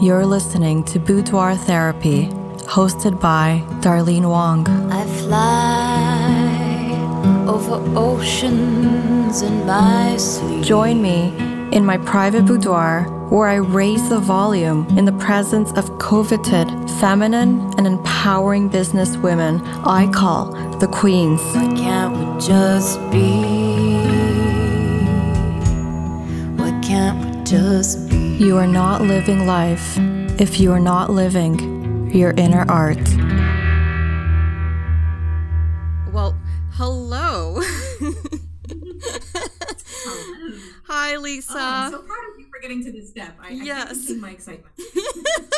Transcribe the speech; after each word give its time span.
You're 0.00 0.24
listening 0.24 0.82
to 0.84 0.98
Boudoir 0.98 1.54
Therapy, 1.56 2.28
hosted 2.64 3.20
by 3.20 3.62
Darlene 3.82 4.30
Wong. 4.30 4.66
I 4.90 5.04
fly 5.20 6.24
over 7.46 7.74
oceans 7.98 9.42
in 9.42 9.66
my 9.66 10.16
sleep. 10.16 10.64
Join 10.64 11.02
me 11.02 11.34
in 11.76 11.84
my 11.84 11.98
private 11.98 12.46
boudoir 12.46 13.02
where 13.28 13.48
I 13.48 13.56
raise 13.56 14.08
the 14.08 14.18
volume 14.18 14.86
in 14.96 15.04
the 15.04 15.12
presence 15.12 15.70
of 15.72 15.98
coveted, 15.98 16.66
feminine, 16.98 17.60
and 17.76 17.86
empowering 17.86 18.70
business 18.70 19.18
women 19.18 19.60
I 19.84 20.10
call 20.10 20.52
the 20.78 20.88
queens. 20.88 21.42
Why 21.54 21.66
can't 21.76 22.16
we 22.16 22.40
just 22.40 22.98
be? 23.10 23.42
Why 26.56 26.70
can't 26.80 27.36
we 27.36 27.44
just 27.44 28.08
be? 28.08 28.09
You 28.40 28.56
are 28.56 28.66
not 28.66 29.02
living 29.02 29.46
life 29.46 29.98
if 30.40 30.58
you 30.58 30.72
are 30.72 30.80
not 30.80 31.10
living 31.10 32.10
your 32.10 32.30
inner 32.38 32.64
art. 32.70 32.96
Well, 36.10 36.34
hello. 36.72 37.60
Hi, 40.86 41.18
Lisa. 41.18 41.52
Oh, 41.52 41.58
I'm 41.60 41.92
so 41.92 41.98
proud 41.98 42.32
of 42.32 42.38
you 42.40 42.46
for 42.50 42.60
getting 42.62 42.82
to 42.84 42.90
this 42.90 43.10
step. 43.10 43.36
I, 43.42 43.50
Yes. 43.50 43.66
I 43.68 43.88
can't 43.88 44.06
contain 44.06 44.20
my 44.22 44.30
excitement. 44.30 44.74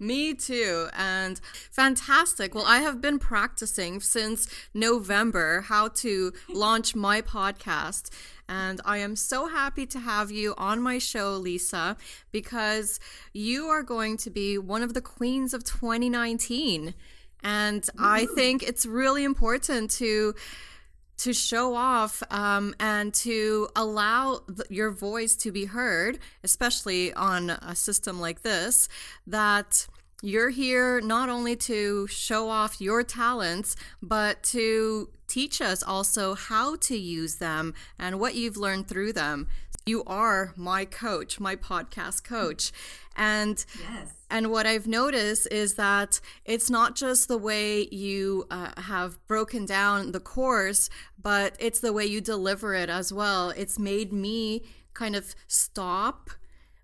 Me 0.00 0.32
too. 0.32 0.88
And 0.96 1.38
fantastic. 1.70 2.54
Well, 2.54 2.64
I 2.66 2.78
have 2.78 3.02
been 3.02 3.18
practicing 3.18 4.00
since 4.00 4.48
November 4.72 5.60
how 5.60 5.88
to 5.88 6.32
launch 6.48 6.96
my 6.96 7.20
podcast. 7.20 8.08
And 8.48 8.80
I 8.84 8.98
am 8.98 9.14
so 9.14 9.46
happy 9.46 9.86
to 9.86 10.00
have 10.00 10.30
you 10.30 10.54
on 10.56 10.80
my 10.80 10.98
show, 10.98 11.34
Lisa, 11.34 11.98
because 12.32 12.98
you 13.34 13.66
are 13.66 13.82
going 13.82 14.16
to 14.16 14.30
be 14.30 14.56
one 14.58 14.82
of 14.82 14.94
the 14.94 15.02
queens 15.02 15.52
of 15.54 15.62
2019. 15.64 16.94
And 17.42 17.88
I 17.98 18.26
think 18.34 18.62
it's 18.62 18.86
really 18.86 19.24
important 19.24 19.90
to 19.92 20.34
to 21.20 21.32
show 21.34 21.74
off 21.74 22.22
um, 22.30 22.74
and 22.80 23.12
to 23.12 23.68
allow 23.76 24.40
th- 24.46 24.70
your 24.70 24.90
voice 24.90 25.36
to 25.36 25.52
be 25.52 25.66
heard, 25.66 26.18
especially 26.42 27.12
on 27.12 27.50
a 27.50 27.76
system 27.76 28.20
like 28.20 28.42
this, 28.42 28.88
that 29.26 29.86
you're 30.22 30.50
here 30.50 31.00
not 31.02 31.28
only 31.28 31.56
to 31.56 32.06
show 32.06 32.48
off 32.48 32.80
your 32.80 33.02
talents, 33.02 33.76
but 34.02 34.42
to 34.42 35.10
teach 35.28 35.60
us 35.60 35.82
also 35.82 36.34
how 36.34 36.76
to 36.76 36.96
use 36.96 37.36
them 37.36 37.74
and 37.98 38.18
what 38.18 38.34
you've 38.34 38.56
learned 38.56 38.88
through 38.88 39.12
them. 39.12 39.46
You 39.86 40.02
are 40.06 40.52
my 40.56 40.84
coach, 40.84 41.38
my 41.40 41.54
podcast 41.56 42.24
coach. 42.24 42.72
And 43.16 43.64
Yes. 43.78 44.12
And 44.30 44.50
what 44.50 44.66
I've 44.66 44.86
noticed 44.86 45.48
is 45.50 45.74
that 45.74 46.20
it's 46.44 46.70
not 46.70 46.94
just 46.94 47.28
the 47.28 47.38
way 47.38 47.88
you 47.90 48.46
uh, 48.50 48.80
have 48.80 49.18
broken 49.26 49.66
down 49.66 50.12
the 50.12 50.20
course, 50.20 50.88
but 51.20 51.56
it's 51.58 51.80
the 51.80 51.92
way 51.92 52.06
you 52.06 52.20
deliver 52.20 52.74
it 52.74 52.88
as 52.88 53.12
well. 53.12 53.50
It's 53.50 53.78
made 53.78 54.12
me 54.12 54.64
kind 54.94 55.16
of 55.16 55.34
stop, 55.48 56.30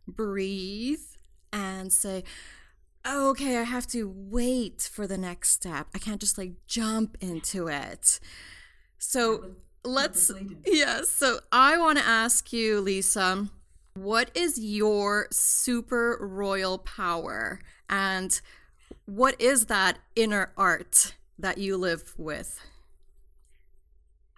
breathe, 0.07 1.01
and 1.53 1.93
say, 1.93 2.25
okay, 3.07 3.59
I 3.59 3.63
have 3.63 3.87
to 3.89 4.13
wait 4.15 4.89
for 4.93 5.07
the 5.07 5.19
next 5.19 5.51
step. 5.51 5.89
I 5.95 5.99
can't 5.99 6.21
just 6.21 6.37
like 6.37 6.53
jump 6.67 7.17
into 7.21 7.69
it. 7.69 8.19
So 8.99 9.53
let's, 9.85 10.31
yes. 10.67 11.09
So 11.09 11.39
I 11.53 11.79
want 11.79 11.99
to 11.99 12.05
ask 12.05 12.53
you, 12.53 12.81
Lisa, 12.81 13.49
what 13.97 14.31
is 14.35 14.59
your 14.59 15.27
super 15.31 16.19
royal 16.21 16.79
power? 16.79 17.61
And 17.89 18.39
what 19.07 19.41
is 19.41 19.67
that 19.67 19.99
inner 20.15 20.53
art 20.57 21.15
that 21.39 21.59
you 21.59 21.77
live 21.77 22.15
with? 22.17 22.61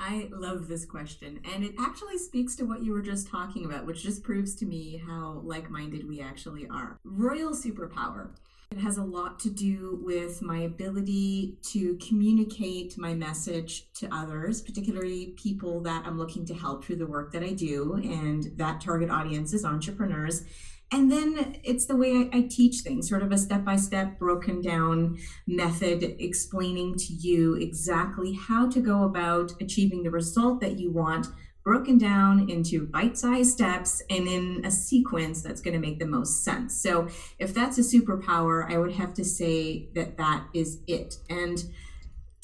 I 0.00 0.28
love 0.30 0.68
this 0.68 0.84
question. 0.84 1.40
And 1.52 1.64
it 1.64 1.74
actually 1.78 2.18
speaks 2.18 2.54
to 2.56 2.64
what 2.64 2.82
you 2.82 2.92
were 2.92 3.02
just 3.02 3.28
talking 3.28 3.64
about, 3.64 3.84
which 3.84 4.02
just 4.02 4.22
proves 4.22 4.54
to 4.56 4.66
me 4.66 5.02
how 5.04 5.40
like 5.44 5.70
minded 5.70 6.08
we 6.08 6.20
actually 6.20 6.68
are. 6.68 6.98
Royal 7.04 7.52
superpower. 7.52 8.30
It 8.70 8.78
has 8.78 8.98
a 8.98 9.02
lot 9.02 9.38
to 9.40 9.50
do 9.50 9.98
with 10.02 10.42
my 10.42 10.60
ability 10.60 11.56
to 11.70 11.96
communicate 12.06 12.98
my 12.98 13.14
message 13.14 13.90
to 13.94 14.14
others, 14.14 14.60
particularly 14.60 15.34
people 15.42 15.80
that 15.82 16.04
I'm 16.04 16.18
looking 16.18 16.44
to 16.46 16.54
help 16.54 16.84
through 16.84 16.96
the 16.96 17.06
work 17.06 17.32
that 17.32 17.42
I 17.42 17.52
do. 17.52 17.94
And 17.94 18.52
that 18.56 18.82
target 18.82 19.08
audience 19.08 19.54
is 19.54 19.64
entrepreneurs. 19.64 20.44
And 20.92 21.10
then 21.10 21.56
it's 21.64 21.86
the 21.86 21.96
way 21.96 22.12
I, 22.12 22.38
I 22.38 22.42
teach 22.42 22.80
things, 22.80 23.08
sort 23.08 23.22
of 23.22 23.32
a 23.32 23.38
step 23.38 23.64
by 23.64 23.76
step, 23.76 24.18
broken 24.18 24.60
down 24.60 25.18
method 25.46 26.02
explaining 26.18 26.96
to 26.96 27.12
you 27.14 27.54
exactly 27.54 28.32
how 28.34 28.68
to 28.70 28.80
go 28.80 29.04
about 29.04 29.52
achieving 29.60 30.02
the 30.02 30.10
result 30.10 30.60
that 30.60 30.78
you 30.78 30.90
want, 30.90 31.28
broken 31.68 31.98
down 31.98 32.48
into 32.48 32.86
bite 32.86 33.18
sized 33.18 33.50
steps 33.50 34.02
and 34.08 34.26
in 34.26 34.64
a 34.64 34.70
sequence 34.70 35.42
that's 35.42 35.60
going 35.60 35.74
to 35.74 35.78
make 35.78 35.98
the 35.98 36.06
most 36.06 36.42
sense. 36.42 36.80
So, 36.80 37.08
if 37.38 37.52
that's 37.52 37.76
a 37.76 37.82
superpower, 37.82 38.66
I 38.72 38.78
would 38.78 38.92
have 38.92 39.12
to 39.14 39.24
say 39.24 39.90
that 39.94 40.16
that 40.16 40.46
is 40.54 40.78
it. 40.86 41.16
And 41.28 41.62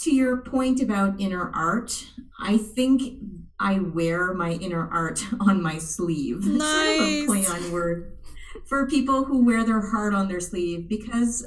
to 0.00 0.14
your 0.14 0.42
point 0.42 0.82
about 0.82 1.18
inner 1.18 1.50
art, 1.54 2.06
I 2.38 2.58
think 2.58 3.18
I 3.58 3.78
wear 3.78 4.34
my 4.34 4.50
inner 4.50 4.90
art 4.92 5.24
on 5.40 5.62
my 5.62 5.78
sleeve. 5.78 6.44
Sort 6.44 6.56
of 6.56 6.62
a 6.62 7.24
play 7.24 7.46
on 7.46 7.72
word 7.72 8.18
for 8.66 8.86
people 8.86 9.24
who 9.24 9.42
wear 9.42 9.64
their 9.64 9.80
heart 9.80 10.12
on 10.12 10.28
their 10.28 10.40
sleeve 10.40 10.86
because 10.86 11.46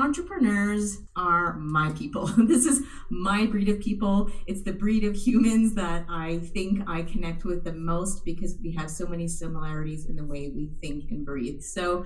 entrepreneurs 0.00 0.98
are 1.16 1.54
my 1.58 1.92
people. 1.92 2.30
This 2.48 2.66
is 2.66 2.82
my 3.10 3.46
breed 3.46 3.68
of 3.68 3.80
people. 3.80 4.30
It's 4.46 4.62
the 4.62 4.72
breed 4.72 5.04
of 5.04 5.14
humans 5.14 5.74
that 5.74 6.06
I 6.08 6.38
think 6.38 6.88
I 6.88 7.02
connect 7.02 7.44
with 7.44 7.64
the 7.64 7.72
most 7.72 8.24
because 8.24 8.56
we 8.62 8.72
have 8.72 8.90
so 8.90 9.06
many 9.06 9.28
similarities 9.28 10.06
in 10.06 10.16
the 10.16 10.24
way 10.24 10.48
we 10.48 10.70
think 10.80 11.10
and 11.10 11.24
breathe. 11.24 11.62
So, 11.62 12.04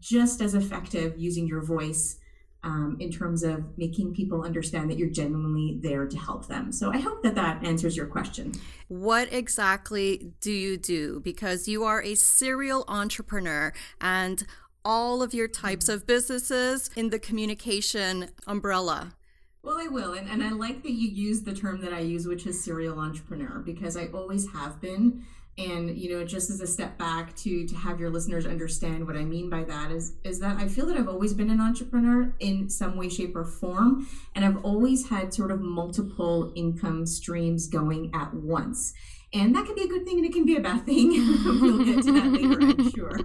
just 0.00 0.40
as 0.40 0.54
effective 0.54 1.14
using 1.16 1.46
your 1.46 1.62
voice 1.62 2.18
um, 2.64 2.96
in 3.00 3.10
terms 3.10 3.44
of 3.44 3.64
making 3.78 4.14
people 4.14 4.44
understand 4.44 4.90
that 4.90 4.98
you're 4.98 5.10
genuinely 5.10 5.78
there 5.80 6.06
to 6.06 6.18
help 6.18 6.48
them. 6.48 6.70
So, 6.72 6.92
I 6.92 6.98
hope 6.98 7.22
that 7.22 7.34
that 7.36 7.64
answers 7.64 7.96
your 7.96 8.06
question. 8.06 8.52
What 8.88 9.32
exactly 9.32 10.32
do 10.40 10.52
you 10.52 10.76
do? 10.76 11.20
Because 11.20 11.66
you 11.66 11.84
are 11.84 12.02
a 12.02 12.14
serial 12.14 12.84
entrepreneur 12.88 13.72
and 14.00 14.44
all 14.84 15.22
of 15.22 15.34
your 15.34 15.48
types 15.48 15.86
mm-hmm. 15.86 15.94
of 15.94 16.06
businesses 16.06 16.90
in 16.96 17.10
the 17.10 17.18
communication 17.18 18.30
umbrella. 18.46 19.14
Well, 19.62 19.78
I 19.78 19.86
will. 19.86 20.14
And, 20.14 20.28
and 20.28 20.42
I 20.42 20.50
like 20.50 20.82
that 20.82 20.92
you 20.92 21.08
use 21.08 21.42
the 21.42 21.54
term 21.54 21.80
that 21.82 21.92
I 21.92 22.00
use, 22.00 22.26
which 22.26 22.46
is 22.46 22.62
serial 22.62 22.98
entrepreneur, 22.98 23.60
because 23.60 23.96
I 23.96 24.06
always 24.06 24.50
have 24.52 24.80
been. 24.80 25.24
And, 25.58 25.96
you 25.96 26.10
know, 26.10 26.24
just 26.24 26.50
as 26.50 26.60
a 26.62 26.66
step 26.66 26.96
back 26.96 27.36
to 27.36 27.66
to 27.66 27.74
have 27.76 28.00
your 28.00 28.08
listeners 28.08 28.46
understand 28.46 29.06
what 29.06 29.16
I 29.16 29.24
mean 29.24 29.50
by 29.50 29.64
that 29.64 29.92
is 29.92 30.14
is 30.24 30.40
that 30.40 30.56
I 30.56 30.66
feel 30.66 30.86
that 30.86 30.96
I've 30.96 31.10
always 31.10 31.34
been 31.34 31.50
an 31.50 31.60
entrepreneur 31.60 32.34
in 32.40 32.70
some 32.70 32.96
way, 32.96 33.10
shape, 33.10 33.36
or 33.36 33.44
form. 33.44 34.08
And 34.34 34.46
I've 34.46 34.64
always 34.64 35.10
had 35.10 35.34
sort 35.34 35.50
of 35.50 35.60
multiple 35.60 36.52
income 36.56 37.04
streams 37.04 37.68
going 37.68 38.10
at 38.14 38.32
once. 38.32 38.94
And 39.34 39.54
that 39.54 39.64
can 39.64 39.74
be 39.74 39.82
a 39.82 39.88
good 39.88 40.04
thing 40.04 40.18
and 40.18 40.26
it 40.26 40.32
can 40.32 40.44
be 40.44 40.56
a 40.56 40.60
bad 40.60 40.84
thing. 40.84 41.10
we'll 41.60 41.84
get 41.84 42.04
to 42.04 42.12
that 42.12 42.26
later, 42.26 42.60
I'm 42.60 42.90
sure. 42.94 43.18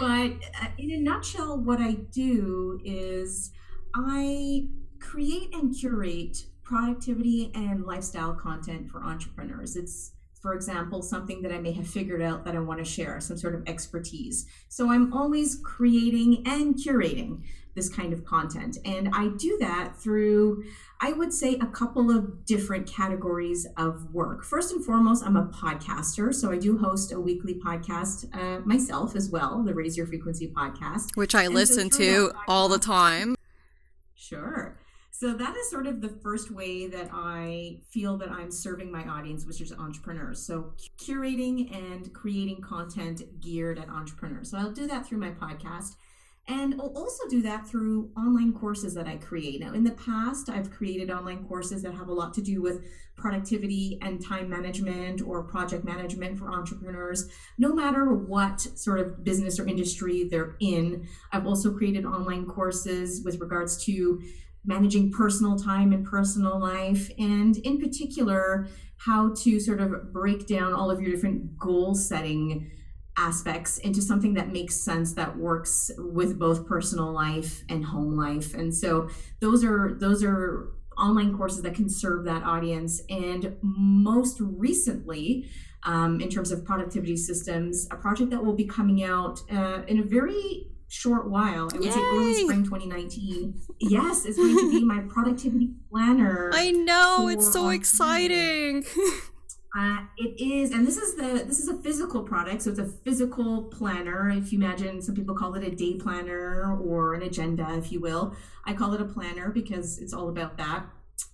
But 0.00 0.32
uh, 0.62 0.68
in 0.78 0.92
a 0.92 0.98
nutshell, 0.98 1.58
what 1.58 1.80
I 1.80 1.92
do 1.92 2.80
is 2.84 3.52
I 3.94 4.68
create 5.00 5.54
and 5.54 5.74
curate 5.74 6.38
productivity 6.64 7.52
and 7.54 7.84
lifestyle 7.84 8.34
content 8.34 8.90
for 8.90 9.04
entrepreneurs. 9.04 9.76
It's, 9.76 10.12
for 10.40 10.54
example, 10.54 11.02
something 11.02 11.42
that 11.42 11.52
I 11.52 11.58
may 11.58 11.72
have 11.72 11.86
figured 11.86 12.22
out 12.22 12.44
that 12.44 12.56
I 12.56 12.60
want 12.60 12.78
to 12.78 12.84
share, 12.84 13.20
some 13.20 13.36
sort 13.36 13.54
of 13.54 13.62
expertise. 13.68 14.46
So 14.68 14.90
I'm 14.90 15.12
always 15.12 15.60
creating 15.62 16.44
and 16.46 16.74
curating 16.74 17.42
this 17.76 17.88
kind 17.88 18.12
of 18.12 18.24
content. 18.24 18.78
And 18.84 19.10
I 19.12 19.28
do 19.36 19.56
that 19.60 19.96
through, 19.96 20.64
I 21.00 21.12
would 21.12 21.32
say, 21.32 21.54
a 21.56 21.66
couple 21.66 22.10
of 22.10 22.44
different 22.44 22.90
categories 22.90 23.66
of 23.76 24.12
work. 24.12 24.44
First 24.44 24.72
and 24.72 24.84
foremost, 24.84 25.24
I'm 25.24 25.36
a 25.36 25.46
podcaster. 25.46 26.34
So 26.34 26.50
I 26.50 26.56
do 26.56 26.78
host 26.78 27.12
a 27.12 27.20
weekly 27.20 27.54
podcast 27.54 28.34
uh, 28.34 28.60
myself 28.64 29.14
as 29.14 29.30
well, 29.30 29.62
the 29.62 29.74
Raise 29.74 29.96
Your 29.96 30.06
Frequency 30.06 30.48
podcast. 30.48 31.14
Which 31.14 31.34
I 31.34 31.44
And 31.44 31.54
listen 31.54 31.90
through 31.90 32.06
to 32.06 32.28
that 32.28 32.36
all 32.48 32.68
the 32.68 32.78
time. 32.78 33.36
Sure. 34.16 34.76
So 35.18 35.32
that 35.32 35.56
is 35.56 35.70
sort 35.70 35.86
of 35.86 36.02
the 36.02 36.10
first 36.10 36.50
way 36.50 36.88
that 36.88 37.08
I 37.10 37.78
feel 37.88 38.18
that 38.18 38.30
I'm 38.30 38.50
serving 38.50 38.92
my 38.92 39.02
audience, 39.04 39.46
which 39.46 39.62
is 39.62 39.72
entrepreneurs. 39.72 40.44
So 40.46 40.74
curating 40.98 41.74
and 41.74 42.12
creating 42.12 42.60
content 42.60 43.22
geared 43.40 43.78
at 43.78 43.88
entrepreneurs. 43.88 44.50
So 44.50 44.58
I'll 44.58 44.72
do 44.72 44.86
that 44.88 45.06
through 45.06 45.18
my 45.18 45.30
podcast. 45.30 45.94
And 46.48 46.74
I'll 46.80 46.92
also 46.96 47.26
do 47.28 47.42
that 47.42 47.66
through 47.66 48.10
online 48.16 48.52
courses 48.52 48.94
that 48.94 49.08
I 49.08 49.16
create. 49.16 49.60
Now, 49.60 49.72
in 49.72 49.82
the 49.82 49.90
past, 49.92 50.48
I've 50.48 50.70
created 50.70 51.10
online 51.10 51.44
courses 51.44 51.82
that 51.82 51.94
have 51.94 52.06
a 52.06 52.12
lot 52.12 52.32
to 52.34 52.40
do 52.40 52.62
with 52.62 52.84
productivity 53.16 53.98
and 54.00 54.24
time 54.24 54.48
management 54.48 55.22
or 55.22 55.42
project 55.42 55.84
management 55.84 56.38
for 56.38 56.52
entrepreneurs. 56.52 57.28
No 57.58 57.74
matter 57.74 58.12
what 58.14 58.60
sort 58.60 59.00
of 59.00 59.24
business 59.24 59.58
or 59.58 59.66
industry 59.66 60.28
they're 60.30 60.54
in, 60.60 61.08
I've 61.32 61.46
also 61.46 61.72
created 61.72 62.04
online 62.04 62.46
courses 62.46 63.22
with 63.24 63.40
regards 63.40 63.84
to 63.86 64.22
managing 64.64 65.10
personal 65.10 65.58
time 65.58 65.92
and 65.92 66.04
personal 66.04 66.58
life, 66.60 67.10
and 67.18 67.56
in 67.58 67.80
particular, 67.80 68.68
how 68.98 69.32
to 69.34 69.60
sort 69.60 69.80
of 69.80 70.12
break 70.12 70.46
down 70.46 70.72
all 70.72 70.90
of 70.90 71.00
your 71.00 71.10
different 71.10 71.58
goal 71.58 71.94
setting 71.94 72.70
aspects 73.18 73.78
into 73.78 74.02
something 74.02 74.34
that 74.34 74.52
makes 74.52 74.76
sense 74.76 75.14
that 75.14 75.36
works 75.36 75.90
with 75.98 76.38
both 76.38 76.66
personal 76.66 77.12
life 77.12 77.64
and 77.68 77.84
home 77.84 78.16
life 78.16 78.54
and 78.54 78.74
so 78.74 79.08
those 79.40 79.64
are 79.64 79.96
those 79.98 80.22
are 80.22 80.72
online 80.98 81.36
courses 81.36 81.62
that 81.62 81.74
can 81.74 81.88
serve 81.88 82.24
that 82.24 82.42
audience 82.42 83.02
and 83.10 83.56
most 83.62 84.38
recently 84.40 85.48
um, 85.82 86.20
in 86.20 86.28
terms 86.28 86.50
of 86.50 86.64
productivity 86.64 87.16
systems 87.16 87.86
a 87.90 87.96
project 87.96 88.30
that 88.30 88.44
will 88.44 88.56
be 88.56 88.64
coming 88.64 89.02
out 89.02 89.40
uh, 89.52 89.82
in 89.86 90.00
a 90.00 90.02
very 90.02 90.68
short 90.88 91.28
while. 91.28 91.68
I 91.72 91.78
would 91.78 91.92
say 91.92 92.00
early 92.00 92.34
spring 92.34 92.64
2019. 92.64 93.60
Yes, 93.80 94.24
it's 94.24 94.36
going 94.36 94.56
to 94.56 94.70
be 94.70 94.84
my 94.84 95.00
productivity 95.08 95.72
planner. 95.90 96.50
I 96.54 96.70
know 96.70 97.28
it's 97.28 97.52
so 97.52 97.70
exciting. 97.70 98.84
Uh, 99.76 99.98
it 100.16 100.40
is, 100.40 100.70
and 100.70 100.86
this 100.86 100.96
is 100.96 101.16
the 101.16 101.44
this 101.44 101.58
is 101.58 101.68
a 101.68 101.76
physical 101.76 102.22
product, 102.22 102.62
so 102.62 102.70
it's 102.70 102.78
a 102.78 102.86
physical 102.86 103.64
planner. 103.64 104.30
If 104.30 104.50
you 104.50 104.58
imagine, 104.58 105.02
some 105.02 105.14
people 105.14 105.34
call 105.34 105.54
it 105.54 105.62
a 105.64 105.70
day 105.70 105.94
planner 105.94 106.78
or 106.80 107.12
an 107.12 107.22
agenda, 107.22 107.74
if 107.74 107.92
you 107.92 108.00
will. 108.00 108.34
I 108.64 108.72
call 108.72 108.94
it 108.94 109.02
a 109.02 109.04
planner 109.04 109.50
because 109.50 109.98
it's 109.98 110.14
all 110.14 110.30
about 110.30 110.56
that. 110.56 110.86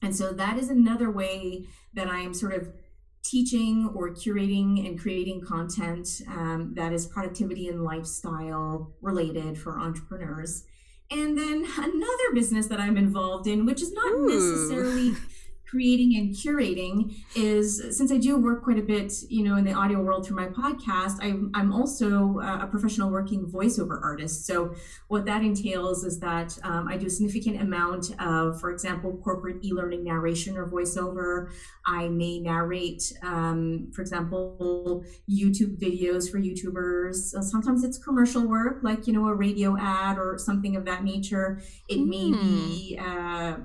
And 0.03 0.15
so 0.15 0.33
that 0.33 0.59
is 0.59 0.71
another 0.71 1.09
way 1.09 1.67
that 1.95 2.09
I'm 2.09 2.35
sort 2.35 2.55
of 2.55 2.69
teaching 3.23 3.89
or 3.95 4.11
curating 4.11 4.85
and 4.87 4.99
creating 4.99 5.43
content 5.43 6.09
um, 6.27 6.73
that 6.75 6.93
is 6.93 7.07
productivity 7.07 7.69
and 7.69 7.85
lifestyle 7.85 8.93
related 9.01 9.57
for 9.57 9.79
entrepreneurs. 9.79 10.65
And 11.13 11.39
then 11.39 11.65
another 11.79 12.35
business 12.35 12.67
that 12.69 12.81
I'm 12.81 12.97
involved 12.97 13.47
in, 13.47 13.67
which 13.67 13.83
is 13.83 13.93
not 13.93 14.13
Ooh. 14.13 14.27
necessarily 14.27 15.13
creating 15.73 16.17
and 16.19 16.35
curating 16.35 17.17
is 17.35 17.97
since 17.97 18.13
I 18.13 18.19
do 18.19 18.37
work 18.37 18.63
quite 18.63 18.79
a 18.79 18.83
bit, 18.83 19.11
you 19.31 19.43
know, 19.43 19.57
in 19.57 19.65
the 19.65 19.73
audio 19.73 20.03
world 20.03 20.27
through 20.27 20.37
my 20.37 20.49
podcast, 20.49 21.17
I'm, 21.23 21.51
I'm 21.55 21.73
also 21.73 22.41
a 22.41 22.67
professional 22.67 23.11
working 23.11 23.47
voiceover 23.47 23.99
artist. 24.03 24.45
So 24.45 24.75
what 25.09 25.25
that 25.25 25.41
entails 25.43 26.05
is 26.05 26.21
that 26.21 26.59
um, 26.63 26.89
I 26.89 26.99
do 26.99 27.07
a 27.07 27.11
significant 27.11 27.63
amount 27.63 28.05
of, 28.21 28.61
for 28.61 28.71
example, 28.71 29.19
corporate 29.25 29.65
e-learning 29.65 30.05
narration 30.05 30.59
or 30.59 30.69
voiceover. 30.69 31.51
I 31.87 32.09
may 32.09 32.39
narrate, 32.39 33.11
um, 33.23 33.91
for 33.95 34.03
example, 34.03 35.05
YouTube 35.27 35.79
videos 35.81 36.31
for 36.31 36.39
YouTubers. 36.39 37.33
Sometimes 37.43 37.83
it's 37.83 37.97
commercial 37.97 38.47
work, 38.47 38.81
like, 38.83 39.07
you 39.07 39.15
know, 39.15 39.27
a 39.27 39.35
radio 39.35 39.75
ad 39.79 40.19
or 40.19 40.37
something 40.37 40.77
of 40.77 40.85
that 40.85 41.03
nature. 41.03 41.63
It 41.89 41.97
mm. 41.97 42.09
may 42.09 42.31
be 42.31 43.01
uh, 43.01 43.57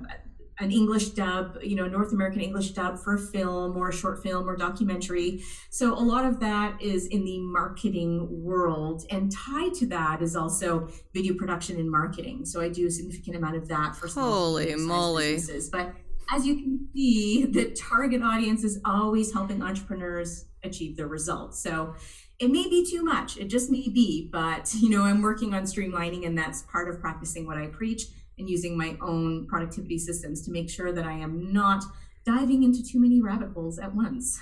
an 0.60 0.72
English 0.72 1.10
dub, 1.10 1.58
you 1.62 1.76
know, 1.76 1.86
North 1.86 2.12
American 2.12 2.40
English 2.40 2.70
dub 2.70 2.98
for 2.98 3.14
a 3.14 3.18
film 3.18 3.76
or 3.76 3.90
a 3.90 3.92
short 3.92 4.22
film 4.22 4.48
or 4.48 4.56
documentary. 4.56 5.42
So 5.70 5.94
a 5.94 6.02
lot 6.02 6.24
of 6.24 6.40
that 6.40 6.80
is 6.82 7.06
in 7.06 7.24
the 7.24 7.38
marketing 7.38 8.26
world. 8.30 9.04
And 9.10 9.30
tied 9.30 9.74
to 9.74 9.86
that 9.86 10.20
is 10.20 10.34
also 10.34 10.88
video 11.14 11.34
production 11.34 11.76
and 11.78 11.90
marketing. 11.90 12.44
So 12.44 12.60
I 12.60 12.68
do 12.68 12.86
a 12.86 12.90
significant 12.90 13.36
amount 13.36 13.56
of 13.56 13.68
that 13.68 13.94
for 13.94 14.08
Holy 14.08 14.74
moly. 14.74 15.34
businesses. 15.34 15.70
But 15.70 15.94
as 16.34 16.46
you 16.46 16.56
can 16.56 16.88
see, 16.92 17.46
the 17.46 17.70
target 17.70 18.22
audience 18.22 18.64
is 18.64 18.80
always 18.84 19.32
helping 19.32 19.62
entrepreneurs 19.62 20.46
achieve 20.64 20.96
their 20.96 21.06
results. 21.06 21.62
So 21.62 21.94
it 22.38 22.50
may 22.50 22.68
be 22.68 22.84
too 22.88 23.02
much. 23.02 23.36
It 23.36 23.48
just 23.48 23.70
may 23.70 23.88
be, 23.88 24.28
but 24.30 24.72
you 24.74 24.90
know, 24.90 25.04
I'm 25.04 25.22
working 25.22 25.54
on 25.54 25.62
streamlining 25.62 26.26
and 26.26 26.36
that's 26.36 26.62
part 26.62 26.88
of 26.88 27.00
practicing 27.00 27.46
what 27.46 27.56
I 27.56 27.68
preach 27.68 28.06
and 28.38 28.48
using 28.48 28.76
my 28.76 28.96
own 29.00 29.46
productivity 29.46 29.98
systems 29.98 30.42
to 30.42 30.50
make 30.50 30.70
sure 30.70 30.92
that 30.92 31.04
I 31.04 31.12
am 31.12 31.52
not 31.52 31.84
diving 32.24 32.62
into 32.62 32.82
too 32.82 33.00
many 33.00 33.20
rabbit 33.20 33.50
holes 33.54 33.78
at 33.78 33.94
once. 33.94 34.38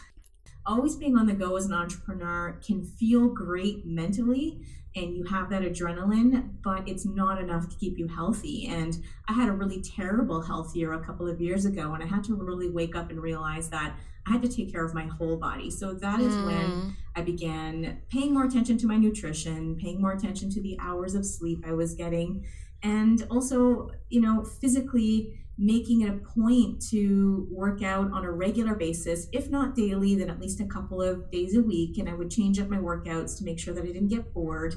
Always 0.66 0.96
being 0.96 1.16
on 1.16 1.26
the 1.26 1.32
go 1.32 1.56
as 1.56 1.66
an 1.66 1.74
entrepreneur 1.74 2.58
can 2.64 2.84
feel 2.84 3.28
great 3.28 3.86
mentally 3.86 4.60
and 4.96 5.14
you 5.14 5.24
have 5.24 5.50
that 5.50 5.62
adrenaline, 5.62 6.48
but 6.64 6.88
it's 6.88 7.04
not 7.04 7.38
enough 7.38 7.68
to 7.68 7.76
keep 7.76 7.98
you 7.98 8.08
healthy. 8.08 8.66
And 8.66 8.96
I 9.28 9.34
had 9.34 9.48
a 9.48 9.52
really 9.52 9.82
terrible 9.82 10.40
health 10.40 10.74
year 10.74 10.94
a 10.94 11.04
couple 11.04 11.28
of 11.28 11.40
years 11.40 11.66
ago, 11.66 11.92
and 11.92 12.02
I 12.02 12.06
had 12.06 12.24
to 12.24 12.34
really 12.34 12.70
wake 12.70 12.96
up 12.96 13.10
and 13.10 13.20
realize 13.20 13.68
that 13.68 13.94
I 14.26 14.32
had 14.32 14.42
to 14.42 14.48
take 14.48 14.72
care 14.72 14.84
of 14.84 14.94
my 14.94 15.04
whole 15.04 15.36
body. 15.36 15.70
So 15.70 15.92
that 15.92 16.20
is 16.20 16.34
mm. 16.34 16.46
when 16.46 16.96
I 17.14 17.20
began 17.20 18.00
paying 18.10 18.32
more 18.32 18.44
attention 18.44 18.78
to 18.78 18.86
my 18.86 18.96
nutrition, 18.96 19.76
paying 19.76 20.00
more 20.00 20.12
attention 20.12 20.50
to 20.50 20.60
the 20.62 20.78
hours 20.80 21.14
of 21.14 21.24
sleep 21.26 21.64
I 21.66 21.72
was 21.72 21.94
getting, 21.94 22.44
and 22.86 23.26
also 23.30 23.90
you 24.08 24.20
know 24.20 24.44
physically 24.60 25.40
making 25.58 26.02
it 26.02 26.10
a 26.10 26.18
point 26.38 26.82
to 26.90 27.48
work 27.50 27.82
out 27.82 28.12
on 28.12 28.24
a 28.24 28.30
regular 28.30 28.74
basis 28.74 29.26
if 29.32 29.48
not 29.50 29.74
daily 29.74 30.14
then 30.14 30.28
at 30.28 30.38
least 30.38 30.60
a 30.60 30.66
couple 30.66 31.00
of 31.00 31.30
days 31.30 31.56
a 31.56 31.62
week 31.62 31.98
and 31.98 32.08
i 32.08 32.14
would 32.14 32.30
change 32.30 32.58
up 32.58 32.68
my 32.68 32.76
workouts 32.76 33.38
to 33.38 33.44
make 33.44 33.58
sure 33.58 33.72
that 33.74 33.84
i 33.84 33.86
didn't 33.86 34.08
get 34.08 34.32
bored. 34.32 34.74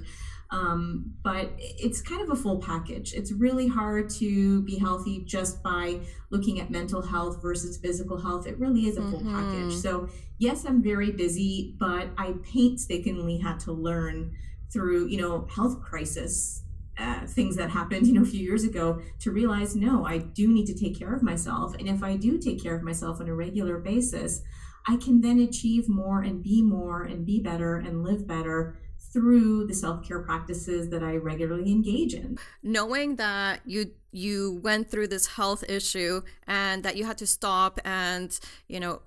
Um, 0.51 1.13
but 1.23 1.51
it's 1.59 2.01
kind 2.01 2.23
of 2.23 2.31
a 2.31 2.35
full 2.35 2.59
package. 2.59 3.13
It's 3.13 3.31
really 3.31 3.67
hard 3.67 4.09
to 4.17 4.63
be 4.63 4.79
healthy 4.79 5.23
just 5.23 5.61
by 5.61 5.99
looking 6.31 6.59
at 6.59 6.71
mental 6.71 7.03
health 7.03 7.39
versus 7.39 7.77
physical 7.77 8.19
health. 8.19 8.47
It 8.47 8.57
really 8.57 8.87
is 8.87 8.97
a 8.97 9.01
full 9.01 9.19
mm-hmm. 9.19 9.35
package. 9.35 9.73
So 9.75 10.09
yes 10.39 10.65
i'm 10.65 10.81
very 10.81 11.11
busy 11.11 11.75
but 11.79 12.07
i 12.17 12.33
painstakingly 12.51 13.37
had 13.37 13.59
to 13.59 13.71
learn 13.71 14.35
through 14.71 15.07
you 15.07 15.17
know 15.21 15.47
health 15.53 15.81
crisis 15.81 16.63
uh, 16.99 17.25
things 17.25 17.55
that 17.55 17.69
happened 17.69 18.05
you 18.05 18.13
know 18.13 18.21
a 18.21 18.25
few 18.25 18.41
years 18.41 18.63
ago 18.63 19.01
to 19.19 19.31
realize 19.31 19.75
no 19.75 20.05
i 20.05 20.17
do 20.17 20.47
need 20.47 20.65
to 20.65 20.73
take 20.73 20.97
care 20.97 21.13
of 21.13 21.23
myself. 21.23 21.73
And 21.75 21.87
if 21.87 22.03
i 22.03 22.15
do 22.15 22.37
take 22.37 22.61
care 22.61 22.75
of 22.75 22.83
myself 22.83 23.19
on 23.21 23.27
a 23.27 23.33
regular 23.33 23.77
basis 23.79 24.41
i 24.87 24.97
can 24.97 25.21
then 25.21 25.39
achieve 25.39 25.87
more 25.87 26.21
and 26.21 26.43
be 26.43 26.61
more 26.61 27.03
and 27.03 27.25
be 27.25 27.39
better 27.39 27.77
and 27.77 28.03
live 28.03 28.27
better 28.27 28.77
through 29.11 29.65
the 29.65 29.73
self-care 29.73 30.19
practices 30.19 30.89
that 30.89 31.03
i 31.03 31.15
regularly 31.15 31.71
engage 31.71 32.13
in. 32.13 32.37
Knowing 32.61 33.15
that 33.15 33.61
you 33.65 33.91
you 34.11 34.59
went 34.63 34.89
through 34.89 35.07
this 35.07 35.27
health 35.27 35.63
issue 35.69 36.21
and 36.47 36.83
that 36.83 36.97
you 36.97 37.05
had 37.05 37.17
to 37.17 37.27
stop 37.27 37.79
and 37.85 38.39
you 38.67 38.79
know 38.79 39.01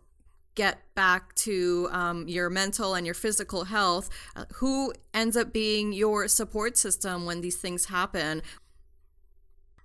get 0.55 0.83
back 0.95 1.35
to 1.35 1.89
um, 1.93 2.29
your 2.29 2.51
mental 2.51 2.95
and 2.95 3.07
your 3.07 3.15
physical 3.15 3.65
health, 3.65 4.11
uh, 4.37 4.45
who 4.55 4.93
ends 5.15 5.37
up 5.37 5.53
being 5.53 5.93
your 5.93 6.29
support 6.29 6.77
system 6.77 7.27
when 7.27 7.41
these 7.41 7.57
things 7.57 7.87
happen? 7.87 8.43